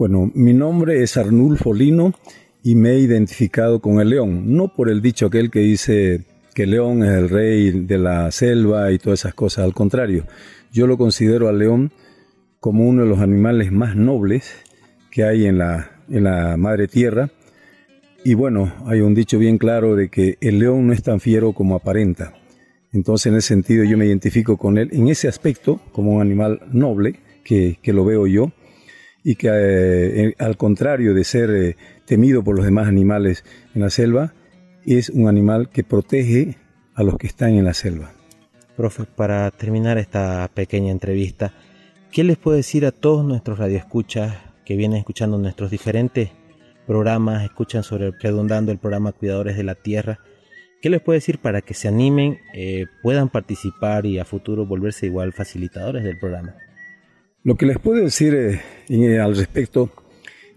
Bueno, 0.00 0.30
mi 0.32 0.54
nombre 0.54 1.02
es 1.02 1.18
Arnulfo 1.18 1.74
Lino 1.74 2.14
y 2.62 2.74
me 2.74 2.92
he 2.92 3.00
identificado 3.00 3.80
con 3.80 4.00
el 4.00 4.08
león, 4.08 4.56
no 4.56 4.74
por 4.74 4.88
el 4.88 5.02
dicho 5.02 5.26
aquel 5.26 5.50
que 5.50 5.60
dice 5.60 6.24
que 6.54 6.62
el 6.62 6.70
león 6.70 7.04
es 7.04 7.10
el 7.10 7.28
rey 7.28 7.70
de 7.70 7.98
la 7.98 8.30
selva 8.30 8.90
y 8.92 8.98
todas 8.98 9.20
esas 9.20 9.34
cosas, 9.34 9.66
al 9.66 9.74
contrario, 9.74 10.24
yo 10.72 10.86
lo 10.86 10.96
considero 10.96 11.48
al 11.50 11.58
león 11.58 11.92
como 12.60 12.88
uno 12.88 13.02
de 13.02 13.10
los 13.10 13.18
animales 13.18 13.72
más 13.72 13.94
nobles 13.94 14.54
que 15.10 15.24
hay 15.24 15.44
en 15.44 15.58
la, 15.58 15.90
en 16.08 16.24
la 16.24 16.56
madre 16.56 16.88
tierra. 16.88 17.28
Y 18.24 18.32
bueno, 18.32 18.72
hay 18.86 19.02
un 19.02 19.14
dicho 19.14 19.38
bien 19.38 19.58
claro 19.58 19.96
de 19.96 20.08
que 20.08 20.38
el 20.40 20.60
león 20.60 20.86
no 20.86 20.94
es 20.94 21.02
tan 21.02 21.20
fiero 21.20 21.52
como 21.52 21.74
aparenta. 21.74 22.32
Entonces, 22.94 23.26
en 23.26 23.36
ese 23.36 23.48
sentido, 23.48 23.84
yo 23.84 23.98
me 23.98 24.06
identifico 24.06 24.56
con 24.56 24.78
él 24.78 24.88
en 24.92 25.08
ese 25.08 25.28
aspecto 25.28 25.78
como 25.92 26.12
un 26.12 26.22
animal 26.22 26.62
noble, 26.72 27.20
que, 27.44 27.78
que 27.82 27.92
lo 27.92 28.06
veo 28.06 28.26
yo, 28.26 28.50
y 29.22 29.34
que 29.34 29.48
eh, 29.50 30.34
al 30.38 30.56
contrario 30.56 31.14
de 31.14 31.24
ser 31.24 31.50
eh, 31.50 31.76
temido 32.06 32.42
por 32.42 32.56
los 32.56 32.64
demás 32.64 32.88
animales 32.88 33.44
en 33.74 33.82
la 33.82 33.90
selva, 33.90 34.34
es 34.84 35.10
un 35.10 35.28
animal 35.28 35.68
que 35.70 35.84
protege 35.84 36.56
a 36.94 37.02
los 37.02 37.16
que 37.16 37.26
están 37.26 37.54
en 37.54 37.64
la 37.64 37.74
selva. 37.74 38.12
Profe, 38.76 39.04
para 39.04 39.50
terminar 39.50 39.98
esta 39.98 40.50
pequeña 40.54 40.90
entrevista, 40.90 41.52
¿qué 42.10 42.24
les 42.24 42.38
puedo 42.38 42.56
decir 42.56 42.86
a 42.86 42.92
todos 42.92 43.24
nuestros 43.24 43.58
radioescuchas 43.58 44.36
que 44.64 44.76
vienen 44.76 44.98
escuchando 44.98 45.36
nuestros 45.36 45.70
diferentes 45.70 46.30
programas, 46.86 47.44
escuchan 47.44 47.82
sobre 47.82 48.10
redundando 48.12 48.72
el 48.72 48.78
programa 48.78 49.12
Cuidadores 49.12 49.56
de 49.56 49.64
la 49.64 49.74
Tierra? 49.74 50.20
¿Qué 50.80 50.88
les 50.88 51.02
puedo 51.02 51.14
decir 51.14 51.38
para 51.38 51.60
que 51.60 51.74
se 51.74 51.88
animen, 51.88 52.38
eh, 52.54 52.86
puedan 53.02 53.28
participar 53.28 54.06
y 54.06 54.18
a 54.18 54.24
futuro 54.24 54.64
volverse 54.64 55.06
igual 55.06 55.34
facilitadores 55.34 56.04
del 56.04 56.18
programa? 56.18 56.54
Lo 57.42 57.54
que 57.54 57.64
les 57.64 57.78
puedo 57.78 58.04
decir 58.04 58.60
eh, 58.90 59.18
al 59.18 59.34
respecto 59.34 59.88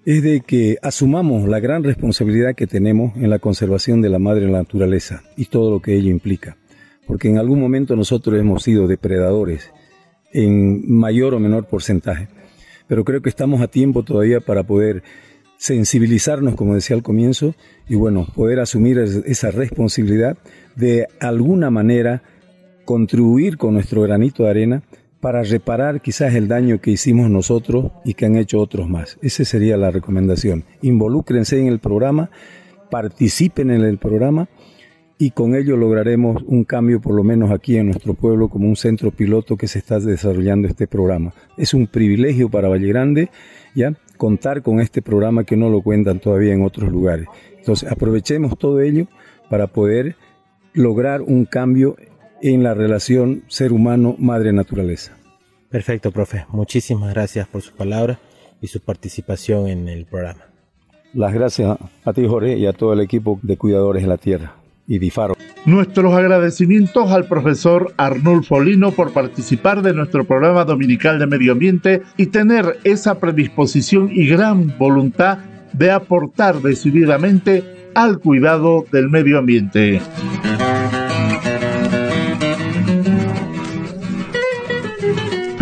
es 0.05 0.21
de 0.21 0.41
que 0.41 0.77
asumamos 0.81 1.47
la 1.47 1.61
gran 1.61 1.81
responsabilidad 1.81 2.55
que 2.55 2.67
tenemos 2.67 3.15
en 3.15 3.29
la 3.29 3.39
conservación 3.39 4.01
de 4.01 4.09
la 4.09 4.19
madre 4.19 4.51
naturaleza 4.51 5.23
y 5.37 5.45
todo 5.45 5.71
lo 5.71 5.81
que 5.81 5.95
ello 5.95 6.09
implica. 6.09 6.57
Porque 7.07 7.29
en 7.29 7.37
algún 7.37 7.61
momento 7.61 7.95
nosotros 7.95 8.37
hemos 8.37 8.63
sido 8.63 8.85
depredadores 8.87 9.71
en 10.33 10.91
mayor 10.91 11.33
o 11.33 11.39
menor 11.39 11.67
porcentaje. 11.67 12.27
Pero 12.87 13.05
creo 13.05 13.21
que 13.21 13.29
estamos 13.29 13.61
a 13.61 13.67
tiempo 13.67 14.03
todavía 14.03 14.41
para 14.41 14.63
poder 14.63 15.03
sensibilizarnos, 15.57 16.55
como 16.55 16.75
decía 16.75 16.97
al 16.97 17.03
comienzo, 17.03 17.55
y 17.87 17.95
bueno, 17.95 18.27
poder 18.35 18.59
asumir 18.59 18.99
esa 18.99 19.51
responsabilidad 19.51 20.37
de 20.75 21.07
alguna 21.21 21.69
manera 21.69 22.23
contribuir 22.83 23.55
con 23.55 23.73
nuestro 23.73 24.01
granito 24.01 24.43
de 24.43 24.49
arena 24.49 24.83
para 25.24 25.42
reparar 25.42 26.01
quizás 26.01 26.36
el 26.36 26.50
daño 26.50 26.82
que 26.82 26.92
hicimos 26.92 27.30
nosotros 27.30 27.94
y 28.03 28.13
que 28.13 28.25
han 28.25 28.36
hecho 28.36 28.60
otros 28.60 28.89
más. 28.89 29.18
Esa 29.22 29.46
sería 29.46 29.77
la 29.77 29.89
recomendación. 29.89 30.65
Involúcrense 30.82 31.58
en 31.58 31.68
el 31.68 31.80
programa, 31.80 32.30
participen 32.92 33.72
en 33.72 33.86
el 33.86 34.00
programa 34.00 34.50
y 35.18 35.32
con 35.32 35.56
ello 35.56 35.77
lograremos 35.77 36.44
un 36.46 36.65
cambio 36.65 37.00
por 37.00 37.15
lo 37.15 37.24
menos 37.24 37.51
aquí 37.51 37.77
en 37.77 37.86
nuestro 37.86 38.15
pueblo 38.15 38.50
como 38.50 38.68
un 38.68 38.75
centro 38.75 39.12
piloto 39.12 39.56
que 39.56 39.70
se 39.70 39.80
está 39.80 39.98
desarrollando 39.98 40.68
este 40.68 40.88
programa. 40.88 41.34
Es 41.56 41.74
un 41.74 41.88
privilegio 41.88 42.50
para 42.50 42.68
Valle 42.68 42.89
Grande 42.89 43.30
ya 43.74 43.94
contar 44.18 44.62
con 44.62 44.82
este 44.82 45.01
programa 45.01 45.46
que 45.46 45.56
no 45.56 45.70
lo 45.70 45.82
cuentan 45.82 46.20
todavía 46.20 46.53
en 46.53 46.63
otros 46.63 46.92
lugares. 46.92 47.27
Entonces 47.58 47.89
aprovechemos 47.89 48.58
todo 48.58 48.82
ello 48.82 49.08
para 49.50 49.68
poder 49.68 50.18
lograr 50.74 51.22
un 51.22 51.46
cambio 51.46 51.96
en 52.43 52.62
la 52.62 52.73
relación 52.73 53.43
ser 53.47 53.71
humano-madre 53.71 54.51
naturaleza. 54.51 55.13
Perfecto, 55.69 56.12
profe. 56.12 56.45
Muchísimas 56.50 57.13
gracias 57.13 57.47
por 57.47 57.62
su 57.62 57.73
palabra 57.73 58.19
y 58.62 58.67
su 58.67 58.81
participación 58.81 59.67
en 59.67 59.88
el 59.88 60.05
programa. 60.05 60.45
Las 61.13 61.33
gracias 61.33 61.77
a 62.03 62.13
ti, 62.13 62.27
Jorge, 62.27 62.57
y 62.57 62.65
a 62.65 62.73
todo 62.73 62.93
el 62.93 63.00
equipo 63.00 63.39
de 63.41 63.57
Cuidadores 63.57 64.03
de 64.03 64.09
la 64.09 64.17
Tierra 64.17 64.55
y 64.88 65.00
DIFARO. 65.00 65.35
Nuestros 65.65 66.13
agradecimientos 66.13 67.12
al 67.12 67.25
profesor 67.27 67.93
Arnulfo 67.95 68.59
Lino 68.59 68.91
por 68.91 69.13
participar 69.13 69.81
de 69.81 69.93
nuestro 69.93 70.25
programa 70.25 70.65
dominical 70.65 71.19
de 71.19 71.27
medio 71.27 71.53
ambiente 71.53 72.01
y 72.17 72.25
tener 72.25 72.77
esa 72.83 73.19
predisposición 73.19 74.09
y 74.12 74.27
gran 74.27 74.77
voluntad 74.77 75.38
de 75.71 75.91
aportar 75.91 76.62
decididamente 76.62 77.63
al 77.95 78.19
cuidado 78.19 78.85
del 78.91 79.09
medio 79.09 79.39
ambiente. 79.39 80.01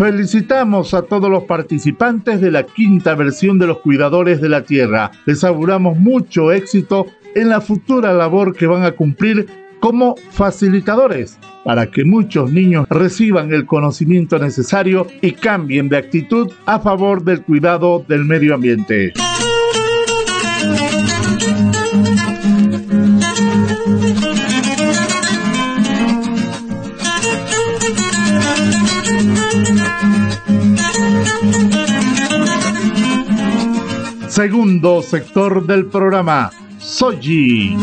Felicitamos 0.02 0.94
a 0.94 1.02
todos 1.02 1.30
los 1.30 1.44
participantes 1.44 2.40
de 2.40 2.50
la 2.50 2.64
quinta 2.64 3.14
versión 3.14 3.60
de 3.60 3.68
los 3.68 3.78
Cuidadores 3.78 4.40
de 4.40 4.48
la 4.48 4.64
Tierra. 4.64 5.12
Les 5.26 5.44
auguramos 5.44 5.96
mucho 5.96 6.50
éxito 6.50 7.06
en 7.36 7.50
la 7.50 7.60
futura 7.60 8.12
labor 8.12 8.52
que 8.52 8.66
van 8.66 8.82
a 8.82 8.96
cumplir 8.96 9.46
como 9.78 10.16
facilitadores 10.32 11.38
para 11.64 11.86
que 11.86 12.04
muchos 12.04 12.50
niños 12.50 12.84
reciban 12.90 13.52
el 13.52 13.64
conocimiento 13.64 14.40
necesario 14.40 15.06
y 15.20 15.30
cambien 15.30 15.88
de 15.88 15.98
actitud 15.98 16.50
a 16.66 16.80
favor 16.80 17.22
del 17.22 17.42
cuidado 17.42 18.04
del 18.08 18.24
medio 18.24 18.56
ambiente. 18.56 19.12
Segundo 34.32 35.02
sector 35.02 35.66
del 35.66 35.84
programa, 35.84 36.50
Soji. 36.78 37.76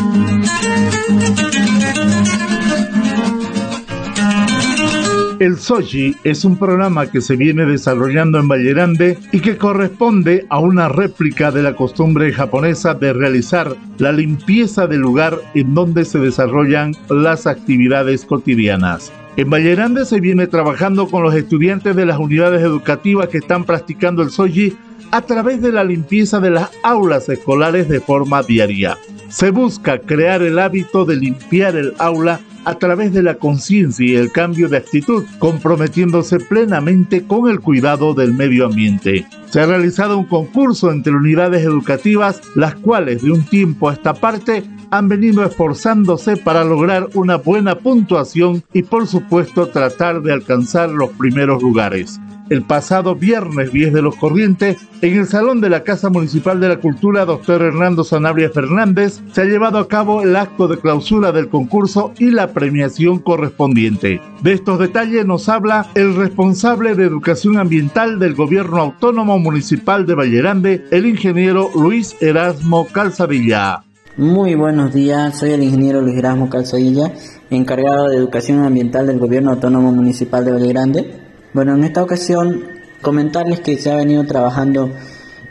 El 5.39 5.59
Soji 5.59 6.15
es 6.23 6.43
un 6.45 6.57
programa 6.57 7.05
que 7.05 7.21
se 7.21 7.35
viene 7.35 7.67
desarrollando 7.67 8.39
en 8.39 8.47
Vallerande 8.47 9.19
y 9.31 9.41
que 9.41 9.57
corresponde 9.57 10.47
a 10.49 10.57
una 10.57 10.89
réplica 10.89 11.51
de 11.51 11.61
la 11.61 11.75
costumbre 11.75 12.33
japonesa 12.33 12.95
de 12.95 13.13
realizar 13.13 13.75
la 13.99 14.11
limpieza 14.11 14.87
del 14.87 15.01
lugar 15.01 15.37
en 15.53 15.75
donde 15.75 16.03
se 16.03 16.17
desarrollan 16.17 16.95
las 17.11 17.45
actividades 17.45 18.25
cotidianas. 18.25 19.13
En 19.37 19.51
Vallerande 19.51 20.03
se 20.03 20.19
viene 20.19 20.47
trabajando 20.47 21.07
con 21.07 21.21
los 21.21 21.35
estudiantes 21.35 21.95
de 21.95 22.07
las 22.07 22.17
unidades 22.17 22.63
educativas 22.63 23.27
que 23.27 23.37
están 23.37 23.65
practicando 23.65 24.23
el 24.23 24.31
Soji 24.31 24.75
a 25.11 25.21
través 25.21 25.61
de 25.61 25.71
la 25.71 25.83
limpieza 25.83 26.39
de 26.39 26.51
las 26.51 26.69
aulas 26.83 27.29
escolares 27.29 27.89
de 27.89 27.99
forma 27.99 28.43
diaria. 28.43 28.97
Se 29.29 29.51
busca 29.51 29.99
crear 29.99 30.41
el 30.41 30.59
hábito 30.59 31.05
de 31.05 31.15
limpiar 31.15 31.75
el 31.75 31.93
aula 31.99 32.39
a 32.65 32.75
través 32.75 33.13
de 33.13 33.23
la 33.23 33.35
conciencia 33.35 34.05
y 34.05 34.15
el 34.15 34.31
cambio 34.31 34.69
de 34.69 34.77
actitud, 34.77 35.25
comprometiéndose 35.39 36.39
plenamente 36.39 37.23
con 37.23 37.49
el 37.49 37.59
cuidado 37.59 38.13
del 38.13 38.33
medio 38.33 38.65
ambiente. 38.65 39.25
Se 39.49 39.61
ha 39.61 39.65
realizado 39.65 40.17
un 40.17 40.25
concurso 40.25 40.91
entre 40.91 41.13
unidades 41.13 41.63
educativas, 41.63 42.41
las 42.55 42.75
cuales 42.75 43.21
de 43.21 43.31
un 43.31 43.43
tiempo 43.43 43.89
a 43.89 43.93
esta 43.93 44.13
parte 44.13 44.63
han 44.91 45.07
venido 45.07 45.45
esforzándose 45.45 46.37
para 46.37 46.63
lograr 46.63 47.07
una 47.13 47.37
buena 47.37 47.75
puntuación 47.75 48.63
y 48.73 48.83
por 48.83 49.07
supuesto 49.07 49.67
tratar 49.67 50.21
de 50.21 50.33
alcanzar 50.33 50.89
los 50.89 51.09
primeros 51.11 51.61
lugares 51.61 52.19
el 52.49 52.63
pasado 52.63 53.15
viernes 53.15 53.71
10 53.71 53.93
de 53.93 54.01
los 54.01 54.15
Corrientes, 54.15 54.77
en 55.01 55.17
el 55.17 55.27
Salón 55.27 55.61
de 55.61 55.69
la 55.69 55.83
Casa 55.83 56.09
Municipal 56.09 56.59
de 56.59 56.69
la 56.69 56.79
Cultura, 56.79 57.25
doctor 57.25 57.61
Hernando 57.61 58.03
Sanabria 58.03 58.49
Fernández, 58.49 59.21
se 59.31 59.41
ha 59.41 59.45
llevado 59.45 59.77
a 59.77 59.87
cabo 59.87 60.23
el 60.23 60.35
acto 60.35 60.67
de 60.67 60.77
clausura 60.77 61.31
del 61.31 61.49
concurso 61.49 62.13
y 62.17 62.31
la 62.31 62.48
premiación 62.53 63.19
correspondiente. 63.19 64.21
De 64.41 64.53
estos 64.53 64.79
detalles 64.79 65.25
nos 65.25 65.49
habla 65.49 65.87
el 65.95 66.15
responsable 66.15 66.95
de 66.95 67.05
Educación 67.05 67.57
Ambiental 67.57 68.19
del 68.19 68.35
Gobierno 68.35 68.77
Autónomo 68.77 69.39
Municipal 69.39 70.05
de 70.05 70.15
Vallerande, 70.15 70.85
el 70.91 71.05
ingeniero 71.05 71.69
Luis 71.75 72.15
Erasmo 72.21 72.87
Calzadilla. 72.87 73.83
Muy 74.17 74.55
buenos 74.55 74.93
días, 74.93 75.39
soy 75.39 75.51
el 75.51 75.63
ingeniero 75.63 76.01
Luis 76.01 76.17
Erasmo 76.17 76.49
Calzadilla, 76.49 77.13
encargado 77.49 78.09
de 78.09 78.17
Educación 78.17 78.63
Ambiental 78.65 79.07
del 79.07 79.19
Gobierno 79.19 79.51
Autónomo 79.51 79.91
Municipal 79.91 80.43
de 80.43 80.51
Vallerande. 80.51 81.15
Bueno, 81.53 81.75
en 81.75 81.83
esta 81.83 82.03
ocasión 82.03 82.63
comentarles 83.01 83.61
que 83.61 83.77
se 83.77 83.91
ha 83.91 83.95
venido 83.95 84.25
trabajando 84.25 84.91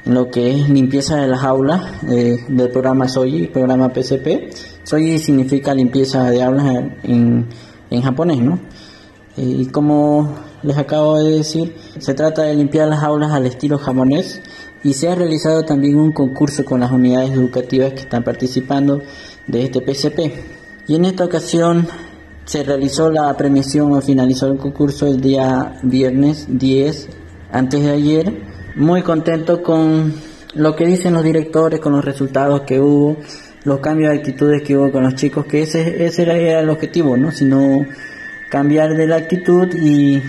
en 0.04 0.14
lo 0.14 0.30
que 0.30 0.50
es 0.50 0.68
limpieza 0.68 1.16
de 1.16 1.28
las 1.28 1.44
aulas 1.44 1.82
eh, 2.08 2.38
del 2.48 2.70
programa 2.70 3.08
SOYI, 3.08 3.48
programa 3.48 3.90
PCP. 3.90 4.77
SOYI 4.88 5.18
significa 5.18 5.74
limpieza 5.74 6.30
de 6.30 6.42
aulas 6.42 6.66
en, 7.02 7.46
en 7.90 8.02
japonés, 8.02 8.38
¿no? 8.38 8.58
Eh, 9.36 9.42
y 9.60 9.66
como 9.66 10.34
les 10.62 10.78
acabo 10.78 11.22
de 11.22 11.36
decir, 11.36 11.76
se 11.98 12.14
trata 12.14 12.42
de 12.42 12.54
limpiar 12.54 12.88
las 12.88 13.02
aulas 13.02 13.32
al 13.32 13.44
estilo 13.44 13.78
japonés 13.78 14.40
y 14.82 14.94
se 14.94 15.10
ha 15.10 15.14
realizado 15.14 15.62
también 15.64 15.96
un 15.96 16.12
concurso 16.12 16.64
con 16.64 16.80
las 16.80 16.90
unidades 16.90 17.32
educativas 17.32 17.92
que 17.92 18.00
están 18.00 18.24
participando 18.24 19.02
de 19.46 19.64
este 19.64 19.82
PCP. 19.82 20.88
Y 20.88 20.94
en 20.94 21.04
esta 21.04 21.26
ocasión 21.26 21.86
se 22.46 22.62
realizó 22.62 23.10
la 23.10 23.36
premiación 23.36 23.92
o 23.92 24.00
finalizó 24.00 24.46
el 24.46 24.56
concurso 24.56 25.06
el 25.06 25.20
día 25.20 25.78
viernes 25.82 26.46
10, 26.48 27.08
antes 27.52 27.82
de 27.82 27.90
ayer. 27.90 28.42
Muy 28.74 29.02
contento 29.02 29.62
con 29.62 30.14
lo 30.54 30.74
que 30.74 30.86
dicen 30.86 31.12
los 31.12 31.24
directores, 31.24 31.78
con 31.78 31.92
los 31.92 32.04
resultados 32.04 32.62
que 32.62 32.80
hubo, 32.80 33.18
los 33.68 33.80
cambios 33.80 34.10
de 34.10 34.18
actitudes 34.18 34.62
que 34.62 34.76
hubo 34.76 34.90
con 34.90 35.04
los 35.04 35.14
chicos, 35.14 35.46
que 35.46 35.62
ese, 35.62 36.04
ese 36.04 36.22
era 36.22 36.60
el 36.60 36.70
objetivo, 36.70 37.16
¿no? 37.16 37.30
Sino 37.30 37.86
cambiar 38.48 38.96
de 38.96 39.06
la 39.06 39.16
actitud 39.16 39.68
y, 39.74 40.22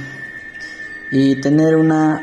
y 1.12 1.36
tener 1.38 1.76
una, 1.76 2.22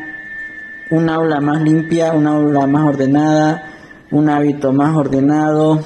un 0.91 1.09
aula 1.09 1.41
más 1.41 1.63
limpia, 1.63 2.13
un 2.13 2.27
aula 2.27 2.67
más 2.67 2.87
ordenada, 2.87 3.65
un 4.11 4.29
hábito 4.29 4.73
más 4.73 4.95
ordenado, 4.95 5.85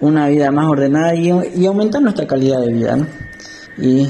una 0.00 0.28
vida 0.28 0.50
más 0.50 0.66
ordenada 0.66 1.14
y, 1.14 1.30
y 1.56 1.66
aumentar 1.66 2.00
nuestra 2.00 2.26
calidad 2.26 2.60
de 2.60 2.72
vida. 2.72 2.98
Y 3.76 4.08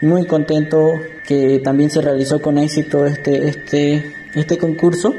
muy 0.00 0.26
contento 0.26 0.92
que 1.26 1.60
también 1.64 1.90
se 1.90 2.02
realizó 2.02 2.40
con 2.40 2.58
éxito 2.58 3.06
este, 3.06 3.48
este, 3.48 4.12
este 4.34 4.58
concurso 4.58 5.14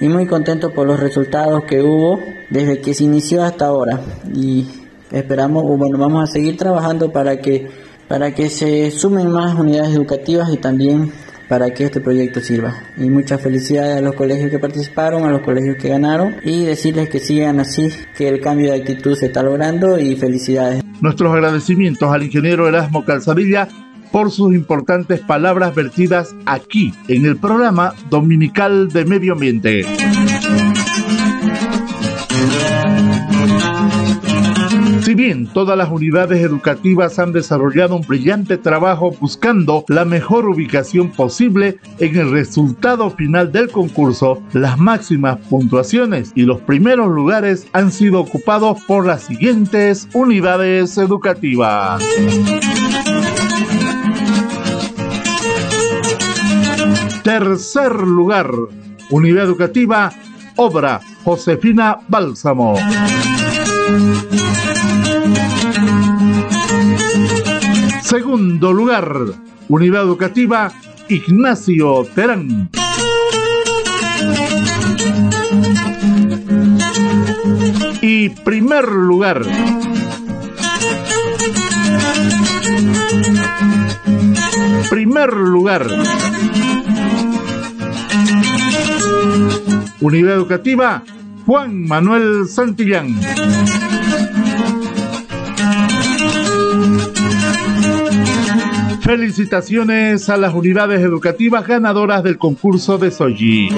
y 0.00 0.08
muy 0.08 0.26
contento 0.26 0.70
por 0.70 0.86
los 0.86 1.00
resultados 1.00 1.64
que 1.64 1.82
hubo 1.82 2.20
desde 2.50 2.80
que 2.80 2.94
se 2.94 3.04
inició 3.04 3.42
hasta 3.42 3.66
ahora 3.66 4.00
y 4.34 4.66
esperamos 5.10 5.64
bueno 5.64 5.98
vamos 5.98 6.28
a 6.28 6.32
seguir 6.32 6.56
trabajando 6.56 7.10
para 7.12 7.40
que 7.40 7.68
para 8.08 8.34
que 8.34 8.48
se 8.48 8.90
sumen 8.90 9.30
más 9.30 9.58
unidades 9.58 9.94
educativas 9.94 10.50
y 10.52 10.56
también 10.56 11.12
para 11.48 11.70
que 11.70 11.84
este 11.84 12.00
proyecto 12.00 12.40
sirva. 12.40 12.74
Y 12.96 13.08
muchas 13.08 13.40
felicidades 13.40 13.98
a 13.98 14.00
los 14.02 14.14
colegios 14.14 14.50
que 14.50 14.58
participaron, 14.58 15.24
a 15.24 15.30
los 15.30 15.40
colegios 15.42 15.76
que 15.76 15.88
ganaron 15.88 16.36
y 16.44 16.64
decirles 16.64 17.08
que 17.08 17.18
sigan 17.20 17.58
así, 17.58 17.90
que 18.16 18.28
el 18.28 18.40
cambio 18.40 18.70
de 18.70 18.78
actitud 18.78 19.14
se 19.14 19.26
está 19.26 19.42
logrando 19.42 19.98
y 19.98 20.14
felicidades. 20.16 20.82
Nuestros 21.00 21.32
agradecimientos 21.32 22.12
al 22.12 22.22
ingeniero 22.22 22.68
Erasmo 22.68 23.04
Calzadilla 23.04 23.68
por 24.10 24.30
sus 24.30 24.54
importantes 24.54 25.20
palabras 25.20 25.74
vertidas 25.74 26.34
aquí 26.46 26.94
en 27.08 27.26
el 27.26 27.36
programa 27.36 27.94
dominical 28.10 28.88
de 28.88 29.04
medio 29.04 29.32
ambiente. 29.34 29.84
Si 35.08 35.14
bien 35.14 35.46
todas 35.46 35.78
las 35.78 35.90
unidades 35.90 36.42
educativas 36.42 37.18
han 37.18 37.32
desarrollado 37.32 37.96
un 37.96 38.02
brillante 38.06 38.58
trabajo 38.58 39.10
buscando 39.18 39.86
la 39.88 40.04
mejor 40.04 40.46
ubicación 40.46 41.12
posible 41.12 41.78
en 41.98 42.16
el 42.16 42.30
resultado 42.30 43.08
final 43.08 43.50
del 43.50 43.70
concurso, 43.70 44.42
las 44.52 44.76
máximas 44.76 45.38
puntuaciones 45.48 46.32
y 46.34 46.42
los 46.42 46.60
primeros 46.60 47.08
lugares 47.10 47.66
han 47.72 47.90
sido 47.90 48.20
ocupados 48.20 48.82
por 48.82 49.06
las 49.06 49.22
siguientes 49.22 50.10
unidades 50.12 50.98
educativas. 50.98 52.04
Tercer 57.28 57.92
lugar, 57.92 58.50
Unidad 59.10 59.44
Educativa 59.44 60.10
Obra 60.56 60.98
Josefina 61.24 61.98
Bálsamo. 62.08 62.74
Segundo 68.00 68.72
lugar, 68.72 69.12
Unidad 69.68 70.04
Educativa 70.04 70.72
Ignacio 71.10 72.06
Terán. 72.14 72.70
Y 78.00 78.30
primer 78.30 78.88
lugar, 78.88 79.42
primer 84.88 85.34
lugar, 85.34 85.86
Unidad 90.00 90.34
Educativa 90.34 91.02
Juan 91.44 91.84
Manuel 91.84 92.46
Santillán. 92.46 93.18
Felicitaciones 99.00 100.28
a 100.28 100.36
las 100.36 100.52
unidades 100.54 101.00
educativas 101.00 101.66
ganadoras 101.66 102.22
del 102.22 102.36
concurso 102.36 102.98
de 102.98 103.10
Soji. 103.10 103.70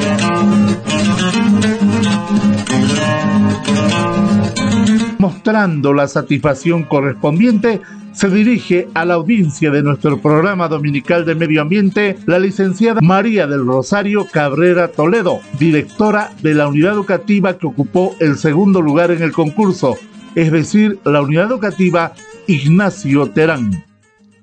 La 5.50 6.06
satisfacción 6.06 6.84
correspondiente, 6.84 7.80
se 8.12 8.30
dirige 8.30 8.88
a 8.94 9.04
la 9.04 9.14
audiencia 9.14 9.72
de 9.72 9.82
nuestro 9.82 10.22
programa 10.22 10.68
dominical 10.68 11.24
de 11.24 11.34
medio 11.34 11.62
ambiente 11.62 12.16
la 12.26 12.38
licenciada 12.38 13.00
María 13.00 13.48
del 13.48 13.66
Rosario 13.66 14.28
Cabrera 14.30 14.92
Toledo, 14.92 15.40
directora 15.58 16.32
de 16.40 16.54
la 16.54 16.68
unidad 16.68 16.92
educativa 16.92 17.58
que 17.58 17.66
ocupó 17.66 18.14
el 18.20 18.38
segundo 18.38 18.80
lugar 18.80 19.10
en 19.10 19.22
el 19.22 19.32
concurso, 19.32 19.96
es 20.36 20.52
decir, 20.52 21.00
la 21.04 21.20
unidad 21.20 21.50
educativa 21.50 22.12
Ignacio 22.46 23.28
Terán. 23.30 23.84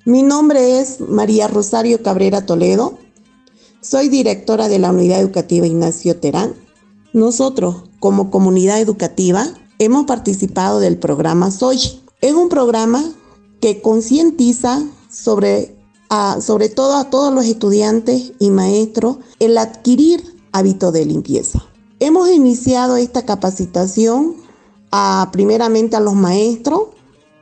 Mi 0.03 0.23
nombre 0.23 0.81
es 0.81 0.99
María 0.99 1.47
Rosario 1.47 2.03
Cabrera 2.03 2.45
Toledo. 2.45 2.99
Soy 3.79 4.09
directora 4.09 4.67
de 4.67 4.79
la 4.79 4.91
Unidad 4.91 5.21
Educativa 5.21 5.65
Ignacio 5.65 6.17
Terán. 6.17 6.53
Nosotros, 7.13 7.83
como 7.99 8.29
comunidad 8.29 8.81
educativa, 8.81 9.47
hemos 9.79 10.05
participado 10.05 10.79
del 10.79 10.97
programa 10.97 11.51
Soy. 11.51 11.79
Es 12.21 12.33
un 12.33 12.49
programa 12.49 13.03
que 13.61 13.81
concientiza 13.81 14.83
sobre, 15.09 15.75
sobre 16.41 16.69
todo 16.69 16.95
a 16.97 17.09
todos 17.09 17.33
los 17.33 17.45
estudiantes 17.45 18.33
y 18.39 18.49
maestros 18.49 19.17
el 19.39 19.57
adquirir 19.57 20.23
hábito 20.51 20.91
de 20.91 21.05
limpieza. 21.05 21.63
Hemos 21.99 22.29
iniciado 22.29 22.97
esta 22.97 23.25
capacitación 23.25 24.35
a, 24.91 25.29
primeramente 25.31 25.95
a 25.95 25.99
los 25.99 26.13
maestros 26.13 26.89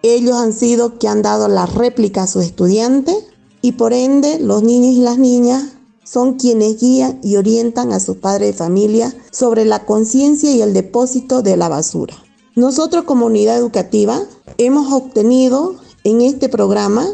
ellos 0.02 0.36
han 0.36 0.54
sido 0.54 1.00
que 1.00 1.08
han 1.08 1.24
dado 1.24 1.48
la 1.48 1.65
réplica 1.65 2.24
a 2.24 2.28
sus 2.28 2.45
estudiantes 2.45 3.15
y 3.62 3.71
por 3.71 3.91
ende 3.91 4.39
los 4.39 4.62
niños 4.62 4.93
y 4.93 5.02
las 5.02 5.17
niñas 5.17 5.63
son 6.04 6.36
quienes 6.36 6.80
guían 6.80 7.19
y 7.24 7.38
orientan 7.38 7.91
a 7.91 8.00
sus 8.00 8.17
padres 8.17 8.52
de 8.52 8.54
familia 8.54 9.12
sobre 9.32 9.65
la 9.65 9.86
conciencia 9.86 10.52
y 10.52 10.62
el 10.62 10.74
depósito 10.74 11.41
de 11.41 11.58
la 11.58 11.69
basura. 11.69 12.25
Nosotros 12.56 13.04
como 13.04 13.26
unidad 13.26 13.58
educativa 13.58 14.22
hemos 14.58 14.91
obtenido 14.91 15.76
en 16.04 16.22
este 16.22 16.50
programa 16.50 17.08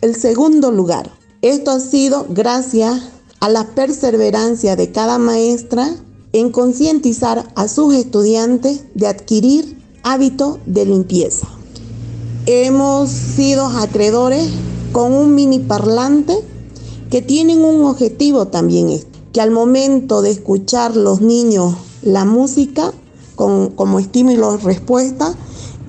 el 0.00 0.16
segundo 0.16 0.70
lugar. 0.70 1.10
Esto 1.42 1.70
ha 1.70 1.80
sido 1.80 2.26
gracias 2.28 3.00
a 3.40 3.48
la 3.48 3.64
perseverancia 3.64 4.76
de 4.76 4.90
cada 4.90 5.18
maestra 5.18 5.88
en 6.32 6.50
concientizar 6.50 7.50
a 7.54 7.68
sus 7.68 7.94
estudiantes 7.94 8.84
de 8.94 9.06
adquirir 9.06 9.78
hábito 10.02 10.58
de 10.66 10.84
limpieza 10.84 11.48
hemos 12.50 13.10
sido 13.10 13.66
acreedores 13.66 14.48
con 14.92 15.12
un 15.12 15.34
mini 15.34 15.58
parlante 15.58 16.34
que 17.10 17.20
tienen 17.20 17.62
un 17.62 17.84
objetivo 17.84 18.46
también, 18.48 19.04
que 19.34 19.40
al 19.42 19.50
momento 19.50 20.22
de 20.22 20.30
escuchar 20.30 20.96
los 20.96 21.20
niños 21.20 21.74
la 22.00 22.24
música 22.24 22.94
con, 23.38 23.68
como 23.68 24.00
estímulo 24.00 24.56
respuesta, 24.56 25.32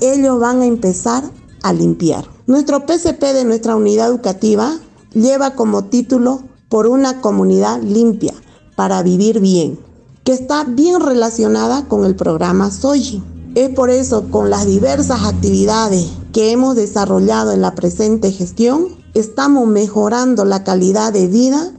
ellos 0.02 0.40
van 0.40 0.62
a 0.62 0.68
empezar 0.68 1.24
a 1.64 1.74
limpiar. 1.74 2.24
Nuestro 2.46 2.86
PCP 2.86 3.20
de 3.34 3.44
nuestra 3.44 3.76
unidad 3.76 4.08
educativa 4.08 4.78
lleva 5.14 5.56
como 5.56 5.86
título 5.86 6.44
Por 6.70 6.86
una 6.86 7.22
comunidad 7.22 7.82
limpia 7.82 8.36
para 8.76 9.02
vivir 9.02 9.40
bien, 9.40 9.80
que 10.24 10.34
está 10.34 10.64
bien 10.64 11.00
relacionada 11.00 11.88
con 11.88 12.06
el 12.06 12.16
programa 12.16 12.70
Soji. 12.70 13.24
Es 13.56 13.70
por 13.70 13.90
eso 13.90 14.30
con 14.30 14.52
las 14.52 14.68
diversas 14.68 15.26
actividades 15.26 16.08
que 16.32 16.52
hemos 16.52 16.76
desarrollado 16.76 17.52
en 17.52 17.62
la 17.62 17.74
presente 17.74 18.32
gestión, 18.32 18.90
estamos 19.16 19.68
mejorando 19.68 20.46
la 20.46 20.64
calidad 20.64 21.12
de 21.12 21.28
vida 21.28 21.72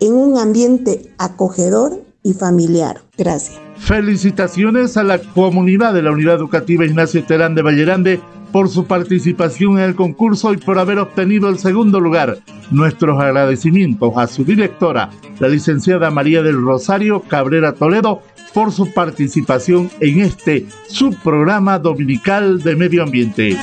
en 0.00 0.14
un 0.14 0.36
ambiente 0.36 1.14
acogedor 1.16 2.02
y 2.24 2.32
familiar. 2.32 3.02
Gracias. 3.16 3.71
Felicitaciones 3.84 4.96
a 4.96 5.02
la 5.02 5.18
comunidad 5.18 5.92
de 5.92 6.02
la 6.02 6.12
Unidad 6.12 6.36
Educativa 6.36 6.84
Ignacio 6.84 7.24
Terán 7.24 7.56
de 7.56 7.62
Vallerande 7.62 8.20
por 8.52 8.68
su 8.68 8.86
participación 8.86 9.78
en 9.78 9.84
el 9.84 9.94
concurso 9.96 10.52
y 10.52 10.56
por 10.56 10.78
haber 10.78 10.98
obtenido 10.98 11.48
el 11.48 11.58
segundo 11.58 11.98
lugar. 11.98 12.38
Nuestros 12.70 13.20
agradecimientos 13.20 14.12
a 14.16 14.28
su 14.28 14.44
directora, 14.44 15.10
la 15.40 15.48
licenciada 15.48 16.12
María 16.12 16.42
del 16.42 16.62
Rosario 16.62 17.22
Cabrera 17.22 17.72
Toledo, 17.72 18.22
por 18.54 18.70
su 18.70 18.92
participación 18.92 19.90
en 19.98 20.20
este 20.20 20.66
subprograma 20.88 21.80
dominical 21.80 22.62
de 22.62 22.76
medio 22.76 23.02
ambiente. 23.02 23.56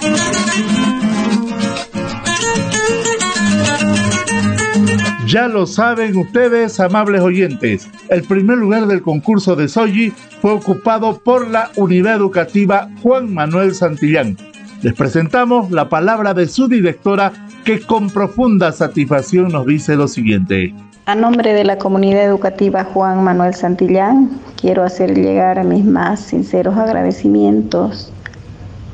Ya 5.30 5.48
lo 5.48 5.68
saben 5.68 6.18
ustedes, 6.18 6.80
amables 6.80 7.22
oyentes, 7.22 7.88
el 8.10 8.24
primer 8.24 8.58
lugar 8.58 8.88
del 8.88 9.04
concurso 9.04 9.56
de 9.56 9.68
Soji 9.68 10.12
fue 10.42 10.54
ocupado 10.54 11.20
por 11.20 11.48
la 11.48 11.70
unidad 11.76 12.16
educativa 12.16 12.90
Juan 13.04 13.32
Manuel 13.32 13.76
Santillán. 13.76 14.38
Les 14.82 14.96
presentamos 14.96 15.70
la 15.70 15.88
palabra 15.88 16.34
de 16.34 16.48
su 16.48 16.68
directora 16.68 17.32
que 17.64 17.80
con 17.80 18.10
profunda 18.10 18.72
satisfacción 18.72 19.50
nos 19.50 19.68
dice 19.68 19.96
lo 19.96 20.08
siguiente. 20.08 20.74
A 21.06 21.14
nombre 21.14 21.54
de 21.54 21.64
la 21.64 21.78
comunidad 21.78 22.24
educativa 22.24 22.84
Juan 22.86 23.24
Manuel 23.24 23.54
Santillán, 23.54 24.32
quiero 24.60 24.84
hacer 24.84 25.14
llegar 25.16 25.64
mis 25.64 25.86
más 25.86 26.22
sinceros 26.22 26.76
agradecimientos 26.76 28.12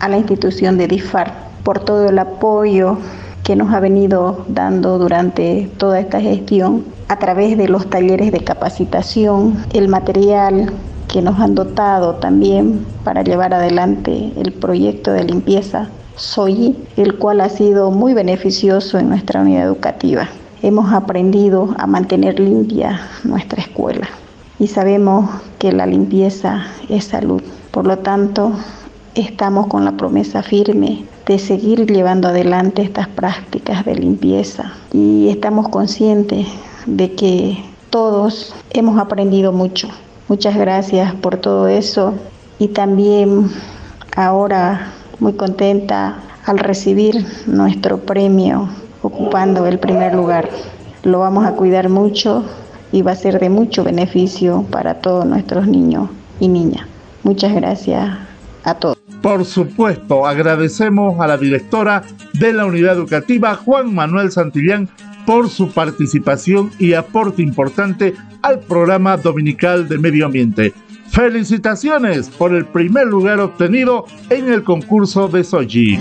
a 0.01 0.09
la 0.09 0.17
institución 0.17 0.77
de 0.77 0.89
DIFAR 0.89 1.33
por 1.63 1.79
todo 1.79 2.09
el 2.09 2.19
apoyo 2.19 2.97
que 3.45 3.55
nos 3.55 3.73
ha 3.73 3.79
venido 3.79 4.43
dando 4.49 4.97
durante 4.99 5.71
toda 5.77 6.01
esta 6.01 6.19
gestión 6.19 6.83
a 7.07 7.17
través 7.17 7.57
de 7.57 7.69
los 7.69 7.89
talleres 7.89 8.33
de 8.33 8.43
capacitación, 8.43 9.63
el 9.71 9.87
material 9.87 10.73
que 11.07 11.21
nos 11.21 11.39
han 11.39 11.55
dotado 11.55 12.15
también 12.15 12.85
para 13.05 13.23
llevar 13.23 13.53
adelante 13.53 14.33
el 14.35 14.51
proyecto 14.51 15.13
de 15.13 15.23
limpieza 15.23 15.87
SOI, 16.17 16.75
el 16.97 17.17
cual 17.17 17.39
ha 17.39 17.47
sido 17.47 17.91
muy 17.91 18.13
beneficioso 18.13 18.99
en 18.99 19.07
nuestra 19.07 19.41
unidad 19.41 19.63
educativa 19.63 20.27
hemos 20.65 20.91
aprendido 20.93 21.75
a 21.77 21.85
mantener 21.85 22.39
limpia 22.39 22.99
nuestra 23.23 23.61
escuela 23.61 24.09
y 24.57 24.65
sabemos 24.65 25.29
que 25.59 25.71
la 25.71 25.85
limpieza 25.85 26.65
es 26.89 27.05
salud. 27.05 27.43
Por 27.69 27.85
lo 27.85 27.99
tanto, 27.99 28.51
estamos 29.13 29.67
con 29.67 29.85
la 29.85 29.91
promesa 29.91 30.41
firme 30.41 31.05
de 31.25 31.39
seguir 31.39 31.91
llevando 31.91 32.27
adelante 32.27 32.81
estas 32.81 33.07
prácticas 33.07 33.83
de 33.85 33.95
limpieza 33.95 34.73
y 34.93 35.29
estamos 35.29 35.69
conscientes 35.69 36.47
de 36.85 37.13
que 37.13 37.63
todos 37.89 38.53
hemos 38.71 38.99
aprendido 38.99 39.51
mucho. 39.51 39.87
Muchas 40.27 40.55
gracias 40.55 41.13
por 41.15 41.37
todo 41.37 41.67
eso 41.67 42.13
y 42.59 42.69
también 42.69 43.49
ahora 44.15 44.91
muy 45.19 45.33
contenta 45.33 46.17
al 46.45 46.59
recibir 46.59 47.25
nuestro 47.47 47.99
premio 47.99 48.69
ocupando 49.01 49.65
el 49.65 49.79
primer 49.79 50.13
lugar. 50.13 50.49
Lo 51.03 51.19
vamos 51.19 51.45
a 51.45 51.53
cuidar 51.53 51.89
mucho 51.89 52.43
y 52.91 53.01
va 53.01 53.11
a 53.11 53.15
ser 53.15 53.39
de 53.39 53.49
mucho 53.49 53.83
beneficio 53.83 54.65
para 54.71 54.95
todos 54.95 55.25
nuestros 55.25 55.67
niños 55.67 56.09
y 56.39 56.47
niñas. 56.47 56.87
Muchas 57.23 57.53
gracias 57.53 58.17
a 58.63 58.73
todos. 58.75 58.94
Por 59.25 59.43
supuesto, 59.43 60.27
agradecemos 60.27 61.19
a 61.19 61.25
la 61.25 61.35
directora 61.35 62.03
de 62.33 62.53
la 62.53 62.67
unidad 62.67 62.93
educativa, 62.93 63.55
Juan 63.55 63.91
Manuel 63.91 64.31
Santillán, 64.31 64.87
por 65.25 65.49
su 65.49 65.71
participación 65.71 66.69
y 66.77 66.93
aporte 66.93 67.41
importante 67.41 68.13
al 68.43 68.59
programa 68.59 69.17
dominical 69.17 69.89
de 69.89 69.97
medio 69.97 70.27
ambiente. 70.27 70.73
Felicitaciones 71.09 72.29
por 72.29 72.53
el 72.53 72.65
primer 72.65 73.07
lugar 73.07 73.39
obtenido 73.39 74.05
en 74.29 74.47
el 74.47 74.63
concurso 74.63 75.27
de 75.27 75.43
Soji. 75.43 75.97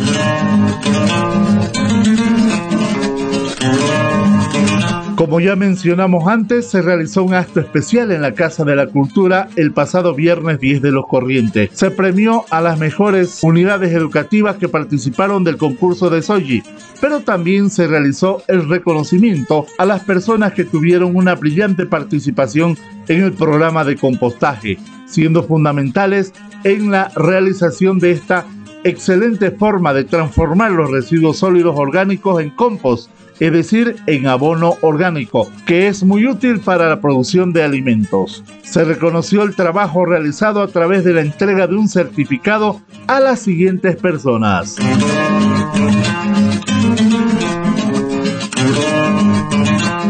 Como 5.25 5.41
ya 5.41 5.57
mencionamos 5.57 6.29
antes, 6.29 6.67
se 6.67 6.83
realizó 6.83 7.23
un 7.23 7.33
acto 7.33 7.59
especial 7.59 8.13
en 8.13 8.21
la 8.21 8.35
Casa 8.35 8.63
de 8.63 8.77
la 8.77 8.89
Cultura 8.89 9.49
el 9.57 9.73
pasado 9.73 10.15
viernes 10.15 10.61
10 10.61 10.83
de 10.83 10.91
los 10.93 11.07
Corrientes. 11.07 11.71
Se 11.73 11.91
premió 11.91 12.45
a 12.51 12.61
las 12.61 12.79
mejores 12.79 13.39
unidades 13.43 13.95
educativas 13.95 14.57
que 14.57 14.69
participaron 14.69 15.43
del 15.43 15.57
concurso 15.57 16.11
de 16.11 16.21
Soji, 16.21 16.63
pero 17.01 17.21
también 17.21 17.71
se 17.71 17.87
realizó 17.87 18.43
el 18.49 18.69
reconocimiento 18.69 19.65
a 19.79 19.87
las 19.87 20.05
personas 20.05 20.53
que 20.53 20.65
tuvieron 20.65 21.17
una 21.17 21.37
brillante 21.37 21.87
participación 21.87 22.77
en 23.09 23.23
el 23.23 23.33
programa 23.33 23.83
de 23.83 23.97
compostaje, 23.97 24.77
siendo 25.07 25.43
fundamentales 25.43 26.35
en 26.65 26.91
la 26.91 27.09
realización 27.17 27.99
de 27.99 28.11
esta 28.11 28.45
excelente 28.85 29.51
forma 29.53 29.95
de 29.95 30.05
transformar 30.05 30.73
los 30.73 30.91
residuos 30.91 31.39
sólidos 31.39 31.77
orgánicos 31.79 32.43
en 32.43 32.51
compost 32.51 33.09
es 33.41 33.53
decir, 33.53 33.97
en 34.07 34.27
abono 34.27 34.77
orgánico, 34.81 35.51
que 35.67 35.89
es 35.89 36.05
muy 36.05 36.27
útil 36.27 36.61
para 36.61 36.89
la 36.89 37.01
producción 37.01 37.53
de 37.53 37.63
alimentos. 37.63 38.45
Se 38.63 38.85
reconoció 38.85 39.43
el 39.43 39.57
trabajo 39.57 40.05
realizado 40.05 40.63
a 40.63 40.69
través 40.69 41.05
de 41.05 41.15
la 41.15 41.21
entrega 41.21 41.67
de 41.67 41.77
un 41.77 41.89
certificado 41.89 42.81
a 43.07 43.21
las 43.21 43.41
siguientes 43.41 43.97
personas. 43.97 44.77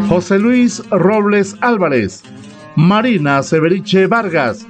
José 0.09 0.39
Luis 0.39 0.83
Robles 0.91 1.57
Álvarez, 1.61 2.23
Marina 2.77 3.43
Severiche 3.43 4.07
Vargas, 4.07 4.67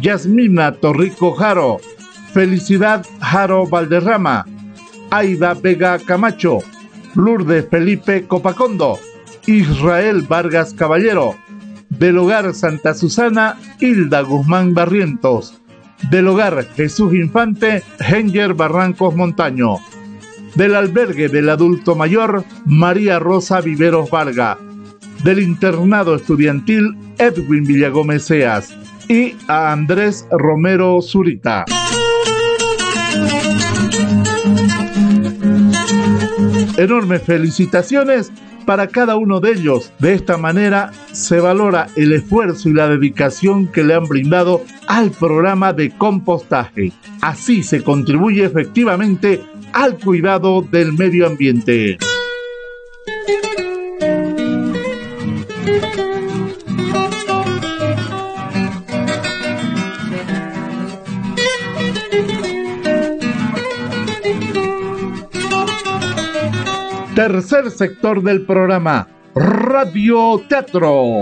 Yasmina 0.00 0.72
Torrico 0.72 1.32
Jaro, 1.32 1.78
Felicidad 2.32 3.06
Jaro 3.20 3.66
Valderrama, 3.66 4.44
Aida 5.10 5.54
Vega 5.54 5.98
Camacho, 5.98 6.58
Lourdes 7.14 7.66
Felipe 7.68 8.26
Copacondo, 8.26 8.98
Israel 9.46 10.22
Vargas 10.22 10.74
Caballero, 10.74 11.36
del 11.90 12.18
Hogar 12.18 12.54
Santa 12.54 12.94
Susana, 12.94 13.58
Hilda 13.80 14.22
Guzmán 14.22 14.74
Barrientos, 14.74 15.60
del 16.10 16.28
Hogar 16.28 16.66
Jesús 16.74 17.14
Infante, 17.14 17.82
Henger 18.00 18.54
Barrancos 18.54 19.14
Montaño, 19.14 19.76
del 20.54 20.74
Albergue 20.74 21.28
del 21.28 21.48
Adulto 21.48 21.94
Mayor, 21.94 22.44
María 22.64 23.18
Rosa 23.18 23.60
Viveros 23.60 24.10
Varga, 24.10 24.58
del 25.24 25.40
Internado 25.40 26.14
Estudiantil, 26.14 26.96
Edwin 27.18 27.64
Villagómez 27.64 28.24
Seas, 28.24 28.74
y 29.08 29.36
a 29.48 29.72
Andrés 29.72 30.26
Romero 30.30 31.00
Zurita. 31.02 31.64
Enormes 36.82 37.22
felicitaciones 37.22 38.32
para 38.66 38.88
cada 38.88 39.14
uno 39.14 39.38
de 39.38 39.52
ellos. 39.52 39.92
De 40.00 40.14
esta 40.14 40.36
manera 40.36 40.90
se 41.12 41.38
valora 41.38 41.86
el 41.94 42.12
esfuerzo 42.12 42.68
y 42.68 42.72
la 42.72 42.88
dedicación 42.88 43.68
que 43.68 43.84
le 43.84 43.94
han 43.94 44.08
brindado 44.08 44.64
al 44.88 45.12
programa 45.12 45.72
de 45.72 45.90
compostaje. 45.90 46.90
Así 47.20 47.62
se 47.62 47.84
contribuye 47.84 48.44
efectivamente 48.44 49.40
al 49.72 49.96
cuidado 49.96 50.62
del 50.62 50.92
medio 50.92 51.28
ambiente. 51.28 51.98
Tercer 67.14 67.70
sector 67.70 68.22
del 68.22 68.46
programa, 68.46 69.06
Radio 69.34 70.42
Teatro. 70.48 71.20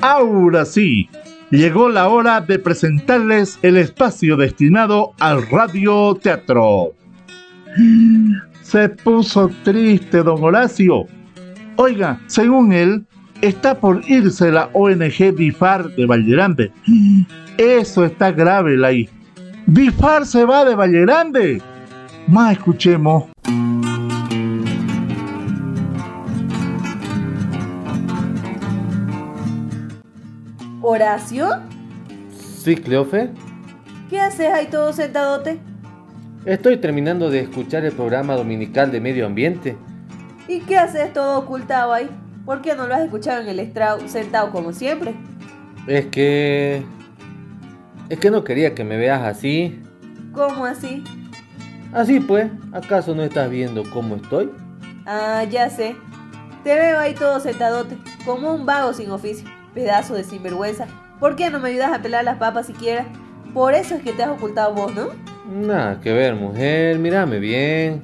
Ahora 0.00 0.64
sí, 0.64 1.10
llegó 1.50 1.90
la 1.90 2.08
hora 2.08 2.40
de 2.40 2.58
presentarles 2.58 3.58
el 3.60 3.76
espacio 3.76 4.38
destinado 4.38 5.12
al 5.20 5.46
Radio 5.48 6.14
Teatro. 6.14 6.94
Se 8.62 8.88
puso 8.88 9.50
triste, 9.64 10.22
don 10.22 10.42
Horacio. 10.42 11.04
Oiga, 11.76 12.18
según 12.26 12.72
él, 12.72 13.04
está 13.42 13.78
por 13.78 14.00
irse 14.08 14.50
la 14.50 14.70
ONG 14.72 15.34
DIFAR 15.36 15.94
de 15.94 16.06
Vallerande. 16.06 16.72
Eso 17.58 18.06
está 18.06 18.32
grave, 18.32 18.78
la 18.78 18.92
Bifar 19.66 20.26
se 20.26 20.44
va 20.44 20.64
de 20.64 20.74
Valle 20.74 21.00
Grande. 21.02 21.62
Más 22.26 22.52
escuchemos. 22.52 23.24
¿Horacio? 30.80 31.48
Sí, 32.62 32.76
Cleofe. 32.76 33.30
¿Qué 34.10 34.20
haces 34.20 34.52
ahí 34.52 34.66
todo 34.66 34.92
sentadote? 34.92 35.58
Estoy 36.44 36.78
terminando 36.78 37.30
de 37.30 37.40
escuchar 37.40 37.84
el 37.84 37.92
programa 37.92 38.34
dominical 38.34 38.90
de 38.90 39.00
medio 39.00 39.26
ambiente. 39.26 39.76
¿Y 40.48 40.60
qué 40.60 40.76
haces 40.76 41.12
todo 41.12 41.38
ocultado 41.38 41.92
ahí? 41.92 42.10
¿Por 42.44 42.62
qué 42.62 42.74
no 42.74 42.88
lo 42.88 42.94
has 42.94 43.02
escuchado 43.02 43.40
en 43.42 43.48
el 43.48 43.60
estrado 43.60 44.06
sentado 44.08 44.50
como 44.50 44.72
siempre? 44.72 45.14
Es 45.86 46.06
que 46.06 46.82
es 48.08 48.18
que 48.18 48.30
no 48.30 48.44
quería 48.44 48.74
que 48.74 48.84
me 48.84 48.96
veas 48.96 49.22
así. 49.22 49.82
¿Cómo 50.32 50.64
así? 50.64 51.02
Así 51.92 52.20
pues, 52.20 52.50
¿acaso 52.72 53.14
no 53.14 53.22
estás 53.22 53.50
viendo 53.50 53.84
cómo 53.90 54.16
estoy? 54.16 54.50
Ah, 55.06 55.44
ya 55.44 55.68
sé. 55.68 55.96
Te 56.64 56.74
veo 56.74 56.98
ahí 56.98 57.14
todo 57.14 57.40
sentadote, 57.40 57.96
como 58.24 58.54
un 58.54 58.64
vago 58.64 58.92
sin 58.92 59.10
oficio, 59.10 59.48
pedazo 59.74 60.14
de 60.14 60.24
sinvergüenza. 60.24 60.86
¿Por 61.18 61.36
qué 61.36 61.50
no 61.50 61.60
me 61.60 61.70
ayudas 61.70 61.92
a 61.92 62.00
pelar 62.00 62.24
las 62.24 62.38
papas 62.38 62.66
siquiera? 62.66 63.06
Por 63.52 63.74
eso 63.74 63.96
es 63.96 64.02
que 64.02 64.12
te 64.12 64.22
has 64.22 64.30
ocultado 64.30 64.72
vos, 64.74 64.94
¿no? 64.94 65.08
Nada 65.50 66.00
que 66.00 66.12
ver, 66.12 66.34
mujer, 66.34 66.98
mírame 66.98 67.38
bien. 67.38 68.00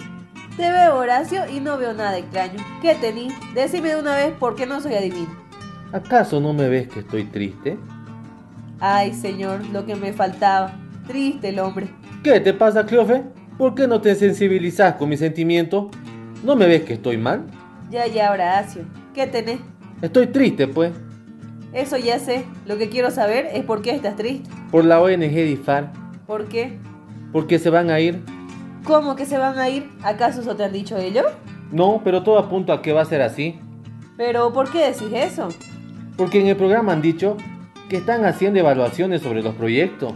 Te 0.56 0.70
veo, 0.70 0.96
Horacio, 0.96 1.48
y 1.48 1.60
no 1.60 1.78
veo 1.78 1.94
nada 1.94 2.18
extraño. 2.18 2.62
¿Qué 2.82 2.96
tení? 2.96 3.28
Decime 3.54 3.90
de 3.90 4.00
una 4.00 4.16
vez 4.16 4.32
por 4.32 4.56
qué 4.56 4.66
no 4.66 4.80
soy 4.80 4.94
adivino. 4.96 5.30
¿Acaso 5.92 6.40
no 6.40 6.52
me 6.52 6.68
ves 6.68 6.88
que 6.88 7.00
estoy 7.00 7.24
triste? 7.24 7.78
Ay, 8.80 9.12
señor, 9.12 9.66
lo 9.72 9.84
que 9.84 9.96
me 9.96 10.12
faltaba. 10.12 10.72
Triste 11.06 11.48
el 11.48 11.58
hombre. 11.58 11.88
¿Qué 12.22 12.38
te 12.40 12.52
pasa, 12.52 12.86
Cleofe? 12.86 13.24
¿Por 13.56 13.74
qué 13.74 13.88
no 13.88 14.00
te 14.00 14.14
sensibilizas 14.14 14.94
con 14.94 15.08
mi 15.08 15.16
sentimiento? 15.16 15.90
¿No 16.44 16.54
me 16.54 16.66
ves 16.66 16.82
que 16.84 16.92
estoy 16.94 17.16
mal? 17.16 17.46
Ya, 17.90 18.06
ya, 18.06 18.30
Horacio. 18.30 18.82
¿Qué 19.14 19.26
tenés? 19.26 19.58
Estoy 20.00 20.28
triste, 20.28 20.68
pues. 20.68 20.92
Eso 21.72 21.96
ya 21.96 22.20
sé. 22.20 22.44
Lo 22.66 22.78
que 22.78 22.88
quiero 22.88 23.10
saber 23.10 23.48
es 23.52 23.64
por 23.64 23.82
qué 23.82 23.90
estás 23.90 24.14
triste. 24.14 24.48
Por 24.70 24.84
la 24.84 25.00
ONG 25.00 25.18
DIFAR. 25.18 25.92
¿Por 26.26 26.46
qué? 26.46 26.78
Porque 27.32 27.58
se 27.58 27.70
van 27.70 27.90
a 27.90 27.98
ir. 27.98 28.22
¿Cómo 28.84 29.16
que 29.16 29.26
se 29.26 29.38
van 29.38 29.58
a 29.58 29.68
ir? 29.68 29.90
¿Acaso 30.02 30.40
eso 30.40 30.54
te 30.54 30.64
han 30.64 30.72
dicho 30.72 30.96
ellos? 30.96 31.26
No, 31.72 32.00
pero 32.04 32.22
todo 32.22 32.38
apunta 32.38 32.74
a 32.74 32.82
que 32.82 32.92
va 32.92 33.02
a 33.02 33.06
ser 33.06 33.22
así. 33.22 33.58
¿Pero 34.16 34.52
por 34.52 34.70
qué 34.70 34.86
decís 34.86 35.08
eso? 35.12 35.48
Porque 36.16 36.40
en 36.40 36.46
el 36.46 36.56
programa 36.56 36.92
han 36.92 37.02
dicho 37.02 37.36
que 37.88 37.96
están 37.96 38.24
haciendo 38.24 38.60
evaluaciones 38.60 39.22
sobre 39.22 39.42
los 39.42 39.54
proyectos. 39.54 40.12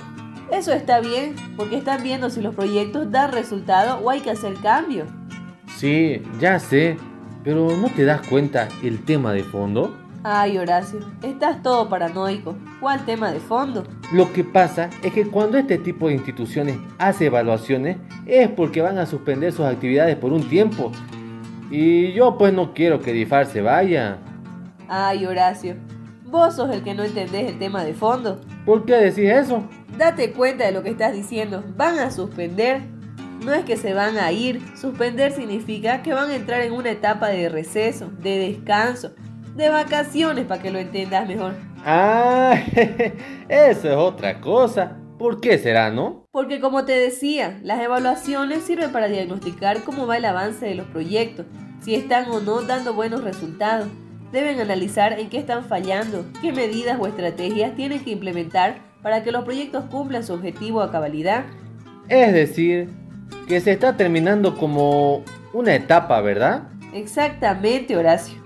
Eso 0.51 0.73
está 0.73 1.01
bien, 1.01 1.35
porque 1.57 1.79
están 1.79 2.03
viendo 2.03 2.29
si 2.29 2.43
los 2.43 2.55
proyectos 2.55 3.11
dan 3.11 3.33
resultado 3.33 3.99
o 4.01 4.11
hay 4.11 4.21
que 4.21 4.31
hacer 4.31 4.55
cambios. 4.63 5.09
Sí, 5.79 6.23
ya 6.39 6.59
sé, 6.59 6.97
pero 7.43 7.75
¿no 7.77 7.89
te 7.89 8.05
das 8.05 8.27
cuenta 8.29 8.69
el 8.83 9.05
tema 9.05 9.33
de 9.33 9.43
fondo? 9.43 9.97
Ay, 10.25 10.57
Horacio, 10.57 11.01
estás 11.23 11.63
todo 11.63 11.89
paranoico. 11.89 12.57
¿Cuál 12.81 13.05
tema 13.05 13.33
de 13.33 13.41
fondo? 13.41 13.83
Lo 14.13 14.33
que 14.33 14.45
pasa 14.45 14.89
es 15.03 15.13
que 15.13 15.27
cuando 15.27 15.59
este 15.59 15.79
tipo 15.79 16.07
de 16.07 16.15
instituciones 16.15 16.77
hace 16.99 17.27
evaluaciones 17.27 17.97
es 18.27 18.49
porque 18.49 18.83
van 18.83 18.99
a 18.99 19.07
suspender 19.07 19.53
sus 19.53 19.65
actividades 19.65 20.15
por 20.17 20.33
un 20.33 20.49
tiempo. 20.49 20.93
Y 21.73 22.13
yo 22.13 22.39
pues 22.39 22.53
no 22.53 22.73
quiero 22.73 23.01
que 23.01 23.13
DIFAR 23.13 23.47
se 23.47 23.63
vaya. 23.63 24.19
Ay, 24.87 25.27
Horacio, 25.27 25.75
vos 26.33 26.57
sos 26.57 26.71
el 26.71 26.83
que 26.83 26.95
no 26.95 27.05
entendés 27.05 27.51
el 27.51 27.59
tema 27.59 27.85
de 27.85 27.95
fondo. 27.95 28.40
¿Por 28.64 28.85
qué 28.87 28.95
decís 28.95 29.31
eso? 29.31 29.62
Date 29.97 30.33
cuenta 30.33 30.64
de 30.64 30.73
lo 30.73 30.83
que 30.83 30.88
estás 30.88 31.12
diciendo. 31.12 31.62
Van 31.77 31.99
a 31.99 32.11
suspender. 32.11 32.81
No 33.45 33.53
es 33.53 33.64
que 33.64 33.77
se 33.77 33.92
van 33.92 34.16
a 34.16 34.33
ir. 34.33 34.62
Suspender 34.77 35.33
significa 35.33 36.03
que 36.03 36.14
van 36.14 36.31
a 36.31 36.35
entrar 36.35 36.62
en 36.62 36.73
una 36.73 36.90
etapa 36.90 37.29
de 37.29 37.49
receso, 37.49 38.11
de 38.18 38.38
descanso, 38.38 39.12
de 39.55 39.68
vacaciones 39.68 40.47
para 40.47 40.62
que 40.62 40.71
lo 40.71 40.79
entiendas 40.79 41.29
mejor. 41.29 41.53
Ah, 41.85 42.55
eso 43.49 43.90
es 43.90 43.97
otra 43.97 44.40
cosa. 44.40 44.97
¿Por 45.18 45.40
qué 45.40 45.59
será, 45.59 45.90
no? 45.90 46.25
Porque 46.33 46.61
como 46.61 46.85
te 46.85 46.92
decía, 46.92 47.61
las 47.62 47.81
evaluaciones 47.81 48.64
sirven 48.64 48.90
para 48.90 49.09
diagnosticar 49.09 49.83
cómo 49.85 50.07
va 50.07 50.16
el 50.16 50.25
avance 50.25 50.64
de 50.64 50.75
los 50.75 50.87
proyectos, 50.87 51.47
si 51.81 51.95
están 51.95 52.31
o 52.31 52.40
no 52.40 52.62
dando 52.62 52.95
buenos 52.95 53.23
resultados. 53.23 53.88
Deben 54.33 54.61
analizar 54.61 55.21
en 55.21 55.29
qué 55.29 55.38
están 55.38 55.66
fallando, 55.66 56.25
qué 56.40 56.53
medidas 56.53 56.99
o 56.99 57.07
estrategias 57.07 57.77
tienen 57.77 58.03
que 58.03 58.12
implementar 58.12 58.79
para 59.03 59.23
que 59.23 59.31
los 59.31 59.45
proyectos 59.45 59.85
cumplan 59.90 60.25
su 60.25 60.33
objetivo 60.33 60.81
a 60.81 60.90
cabalidad. 60.90 61.45
Es 62.09 62.33
decir, 62.33 62.88
que 63.47 63.61
se 63.61 63.73
está 63.73 63.95
terminando 63.97 64.57
como 64.57 65.23
una 65.53 65.75
etapa, 65.75 66.18
¿verdad? 66.23 66.62
Exactamente, 66.95 67.95
Horacio. 67.95 68.42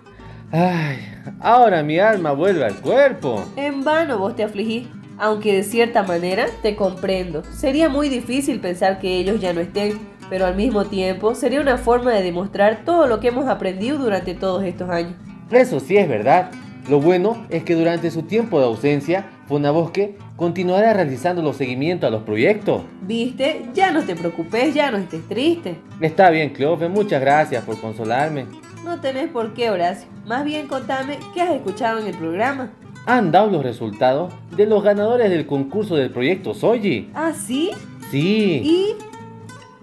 Ay, 0.50 0.98
ahora 1.38 1.84
mi 1.84 2.00
alma 2.00 2.32
vuelve 2.32 2.64
al 2.64 2.74
cuerpo. 2.80 3.44
En 3.54 3.84
vano 3.84 4.18
vos 4.18 4.34
te 4.34 4.42
afligís, 4.42 4.88
aunque 5.18 5.54
de 5.54 5.62
cierta 5.62 6.02
manera 6.02 6.46
te 6.62 6.74
comprendo. 6.74 7.44
Sería 7.44 7.88
muy 7.88 8.08
difícil 8.08 8.58
pensar 8.58 8.98
que 8.98 9.18
ellos 9.18 9.40
ya 9.40 9.52
no 9.52 9.60
estén, 9.60 10.00
pero 10.28 10.46
al 10.46 10.56
mismo 10.56 10.84
tiempo 10.84 11.36
sería 11.36 11.60
una 11.60 11.78
forma 11.78 12.12
de 12.12 12.24
demostrar 12.24 12.84
todo 12.84 13.06
lo 13.06 13.20
que 13.20 13.28
hemos 13.28 13.46
aprendido 13.46 13.98
durante 13.98 14.34
todos 14.34 14.64
estos 14.64 14.90
años. 14.90 15.14
Eso 15.50 15.80
sí 15.80 15.96
es 15.96 16.08
verdad. 16.08 16.50
Lo 16.88 17.00
bueno 17.00 17.46
es 17.50 17.64
que 17.64 17.74
durante 17.74 18.10
su 18.10 18.22
tiempo 18.22 18.60
de 18.60 18.66
ausencia, 18.66 19.26
Fonabosque 19.48 20.16
continuará 20.36 20.92
realizando 20.92 21.42
los 21.42 21.56
seguimientos 21.56 22.06
a 22.06 22.10
los 22.10 22.22
proyectos. 22.22 22.82
¿Viste? 23.02 23.66
Ya 23.74 23.90
no 23.90 24.04
te 24.04 24.14
preocupes, 24.14 24.72
ya 24.72 24.90
no 24.90 24.98
estés 24.98 25.26
triste. 25.28 25.76
Está 26.00 26.30
bien, 26.30 26.50
Cleofe, 26.50 26.88
muchas 26.88 27.20
gracias 27.20 27.64
por 27.64 27.80
consolarme. 27.80 28.46
No 28.84 29.00
tenés 29.00 29.28
por 29.28 29.52
qué, 29.52 29.70
Horacio. 29.70 30.08
Más 30.26 30.44
bien 30.44 30.68
contame 30.68 31.18
qué 31.34 31.42
has 31.42 31.50
escuchado 31.50 31.98
en 31.98 32.06
el 32.06 32.16
programa. 32.16 32.70
Han 33.06 33.32
dado 33.32 33.50
los 33.50 33.64
resultados 33.64 34.32
de 34.56 34.66
los 34.66 34.82
ganadores 34.82 35.30
del 35.30 35.46
concurso 35.46 35.96
del 35.96 36.10
proyecto 36.10 36.54
Soji. 36.54 37.10
¿Ah, 37.14 37.32
sí? 37.32 37.70
Sí. 38.10 38.62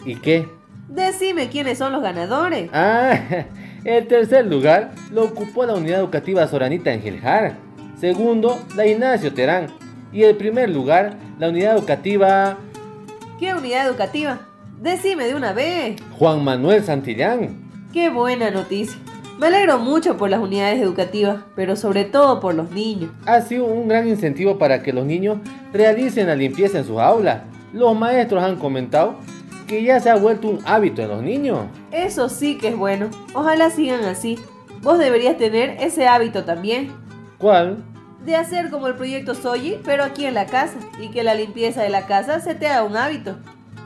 ¿Y? 0.05 0.11
¿Y 0.11 0.15
qué? 0.15 0.47
Decime 0.87 1.49
quiénes 1.49 1.77
son 1.77 1.91
los 1.91 2.01
ganadores. 2.01 2.69
Ah, 2.73 3.17
el 3.85 4.07
tercer 4.07 4.45
lugar 4.45 4.91
lo 5.11 5.25
ocupó 5.25 5.65
la 5.65 5.73
unidad 5.73 5.99
educativa 5.99 6.47
Soranita 6.47 6.93
Engeljar. 6.93 7.57
Segundo, 7.99 8.59
la 8.75 8.85
Ignacio 8.85 9.33
Terán. 9.33 9.67
Y 10.11 10.23
el 10.23 10.35
primer 10.35 10.69
lugar, 10.69 11.17
la 11.39 11.49
unidad 11.49 11.77
educativa... 11.77 12.57
¿Qué 13.39 13.53
unidad 13.53 13.87
educativa? 13.87 14.39
Decime 14.81 15.25
de 15.25 15.35
una 15.35 15.53
vez. 15.53 16.01
Juan 16.17 16.43
Manuel 16.43 16.83
Santillán. 16.83 17.69
Qué 17.91 18.09
buena 18.09 18.51
noticia. 18.51 18.97
Me 19.39 19.47
alegro 19.47 19.79
mucho 19.79 20.15
por 20.15 20.29
las 20.29 20.39
unidades 20.39 20.81
educativas, 20.81 21.43
pero 21.55 21.75
sobre 21.75 22.05
todo 22.05 22.39
por 22.39 22.53
los 22.53 22.71
niños. 22.71 23.11
Ha 23.25 23.41
sido 23.41 23.65
un 23.65 23.87
gran 23.87 24.07
incentivo 24.07 24.57
para 24.57 24.83
que 24.83 24.93
los 24.93 25.05
niños 25.05 25.39
realicen 25.73 26.27
la 26.27 26.35
limpieza 26.35 26.79
en 26.79 26.85
sus 26.85 26.99
aulas. 26.99 27.41
Los 27.73 27.97
maestros 27.97 28.43
han 28.43 28.57
comentado 28.57 29.15
que 29.73 29.81
ya 29.81 29.99
se 29.99 30.11
ha 30.11 30.15
vuelto 30.15 30.49
un 30.49 30.59
hábito 30.65 31.01
en 31.01 31.07
los 31.07 31.23
niños. 31.23 31.65
Eso 31.91 32.29
sí 32.29 32.59
que 32.59 32.67
es 32.67 32.77
bueno. 32.77 33.09
Ojalá 33.33 33.71
sigan 33.71 34.03
así. 34.03 34.37
Vos 34.83 34.99
deberías 34.99 35.35
tener 35.35 35.77
ese 35.79 36.07
hábito 36.07 36.43
también. 36.43 36.91
¿Cuál? 37.39 37.83
De 38.23 38.35
hacer 38.35 38.69
como 38.69 38.87
el 38.87 38.93
proyecto 38.93 39.33
Soyi, 39.33 39.79
pero 39.83 40.03
aquí 40.03 40.25
en 40.25 40.35
la 40.35 40.45
casa. 40.45 40.77
Y 41.01 41.09
que 41.09 41.23
la 41.23 41.33
limpieza 41.33 41.81
de 41.81 41.89
la 41.89 42.05
casa 42.05 42.39
se 42.39 42.53
te 42.53 42.67
haga 42.67 42.83
un 42.83 42.95
hábito. 42.95 43.35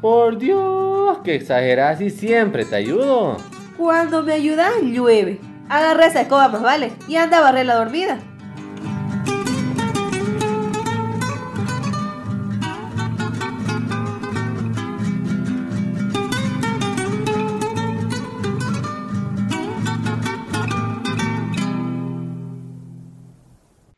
Por 0.02 0.38
Dios, 0.38 1.20
que 1.24 1.36
exageras 1.36 2.02
y 2.02 2.10
siempre 2.10 2.66
te 2.66 2.76
ayudo. 2.76 3.38
Cuando 3.78 4.24
me 4.24 4.34
ayudas, 4.34 4.74
llueve. 4.82 5.40
Agarra 5.70 6.08
esa 6.08 6.22
escoba 6.22 6.50
más 6.50 6.62
vale 6.62 6.92
y 7.08 7.16
anda 7.16 7.38
a 7.38 7.42
barrer 7.42 7.66
la 7.66 7.76
dormida. 7.76 8.20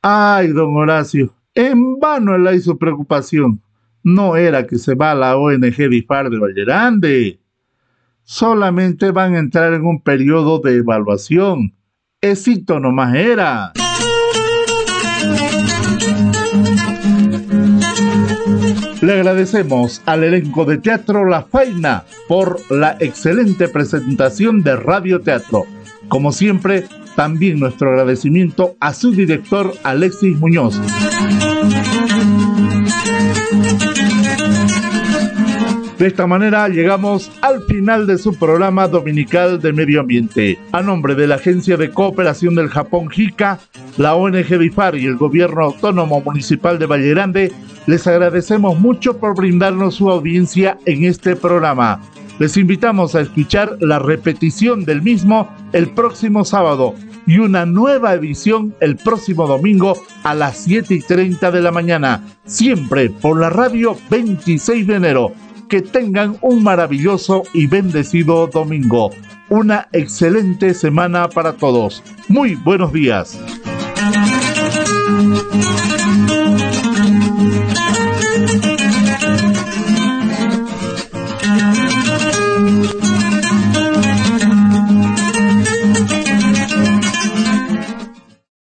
Ay, 0.02 0.48
don 0.54 0.78
Horacio, 0.78 1.36
en 1.54 2.00
vano 2.00 2.34
hay 2.48 2.60
su 2.60 2.78
preocupación. 2.78 3.62
No 4.02 4.38
era 4.38 4.66
que 4.66 4.78
se 4.78 4.96
va 4.96 5.14
la 5.14 5.36
ONG 5.36 5.90
Difar 5.90 6.30
de 6.30 6.40
Vallerande. 6.40 7.40
Solamente 8.24 9.12
van 9.12 9.36
a 9.36 9.40
entrar 9.40 9.74
en 9.74 9.86
un 9.86 10.02
periodo 10.02 10.60
de 10.60 10.78
evaluación. 10.78 11.76
Éxito 12.22 12.80
nomás 12.80 13.14
era. 13.14 13.74
Le 19.02 19.14
agradecemos 19.14 20.02
al 20.06 20.24
elenco 20.24 20.64
de 20.64 20.78
Teatro 20.78 21.26
La 21.26 21.44
Faina 21.44 22.06
por 22.30 22.60
la 22.72 22.96
excelente 23.02 23.68
presentación 23.68 24.64
de 24.64 24.78
Radio 24.78 25.20
Teatro. 25.20 25.66
Como 26.10 26.32
siempre, 26.32 26.86
también 27.16 27.60
nuestro 27.60 27.92
agradecimiento 27.92 28.76
a 28.80 28.94
su 28.94 29.12
director 29.12 29.74
Alexis 29.84 30.38
Muñoz. 30.38 30.80
De 36.00 36.08
esta 36.08 36.28
manera 36.28 36.70
llegamos 36.70 37.30
al 37.42 37.62
final 37.64 38.08
de 38.08 38.18
su 38.18 38.34
programa 38.34 38.88
dominical 38.88 39.62
de 39.62 39.74
medio 39.74 40.00
ambiente. 40.00 40.58
A 40.72 40.82
nombre 40.82 41.14
de 41.14 41.28
la 41.28 41.36
Agencia 41.36 41.76
de 41.76 41.92
Cooperación 41.92 42.56
del 42.56 42.70
Japón 42.70 43.10
JICA, 43.10 43.60
la 43.98 44.16
ONG 44.16 44.58
BIFAR 44.58 44.96
y 44.96 45.06
el 45.06 45.18
Gobierno 45.18 45.66
Autónomo 45.66 46.22
Municipal 46.22 46.80
de 46.80 46.86
Valle 46.86 47.10
Grande, 47.10 47.52
les 47.86 48.08
agradecemos 48.08 48.80
mucho 48.80 49.18
por 49.18 49.36
brindarnos 49.36 49.96
su 49.96 50.10
audiencia 50.10 50.78
en 50.86 51.04
este 51.04 51.36
programa. 51.36 52.02
Les 52.40 52.56
invitamos 52.56 53.16
a 53.16 53.22
escuchar 53.22 53.78
la 53.82 54.00
repetición 54.00 54.86
del 54.86 55.02
mismo 55.02 55.50
el 55.74 55.90
próximo 55.90 56.46
sábado 56.46 56.96
y 57.28 57.38
una 57.40 57.66
nueva 57.66 58.14
edición 58.14 58.74
el 58.80 58.96
próximo 58.96 59.46
domingo 59.46 59.98
a 60.24 60.34
las 60.34 60.58
7 60.60 60.96
y 60.96 61.02
30 61.02 61.52
de 61.52 61.62
la 61.62 61.72
mañana, 61.72 62.24
siempre 62.46 63.10
por 63.10 63.40
la 63.40 63.50
radio 63.50 63.98
26 64.10 64.88
de 64.88 64.96
enero. 64.96 65.34
Que 65.68 65.82
tengan 65.82 66.38
un 66.42 66.64
maravilloso 66.64 67.44
y 67.54 67.68
bendecido 67.68 68.48
domingo. 68.48 69.12
Una 69.50 69.88
excelente 69.92 70.74
semana 70.74 71.30
para 71.30 71.54
todos. 71.54 72.02
Muy 72.28 72.56
buenos 72.56 72.92
días. 72.92 73.40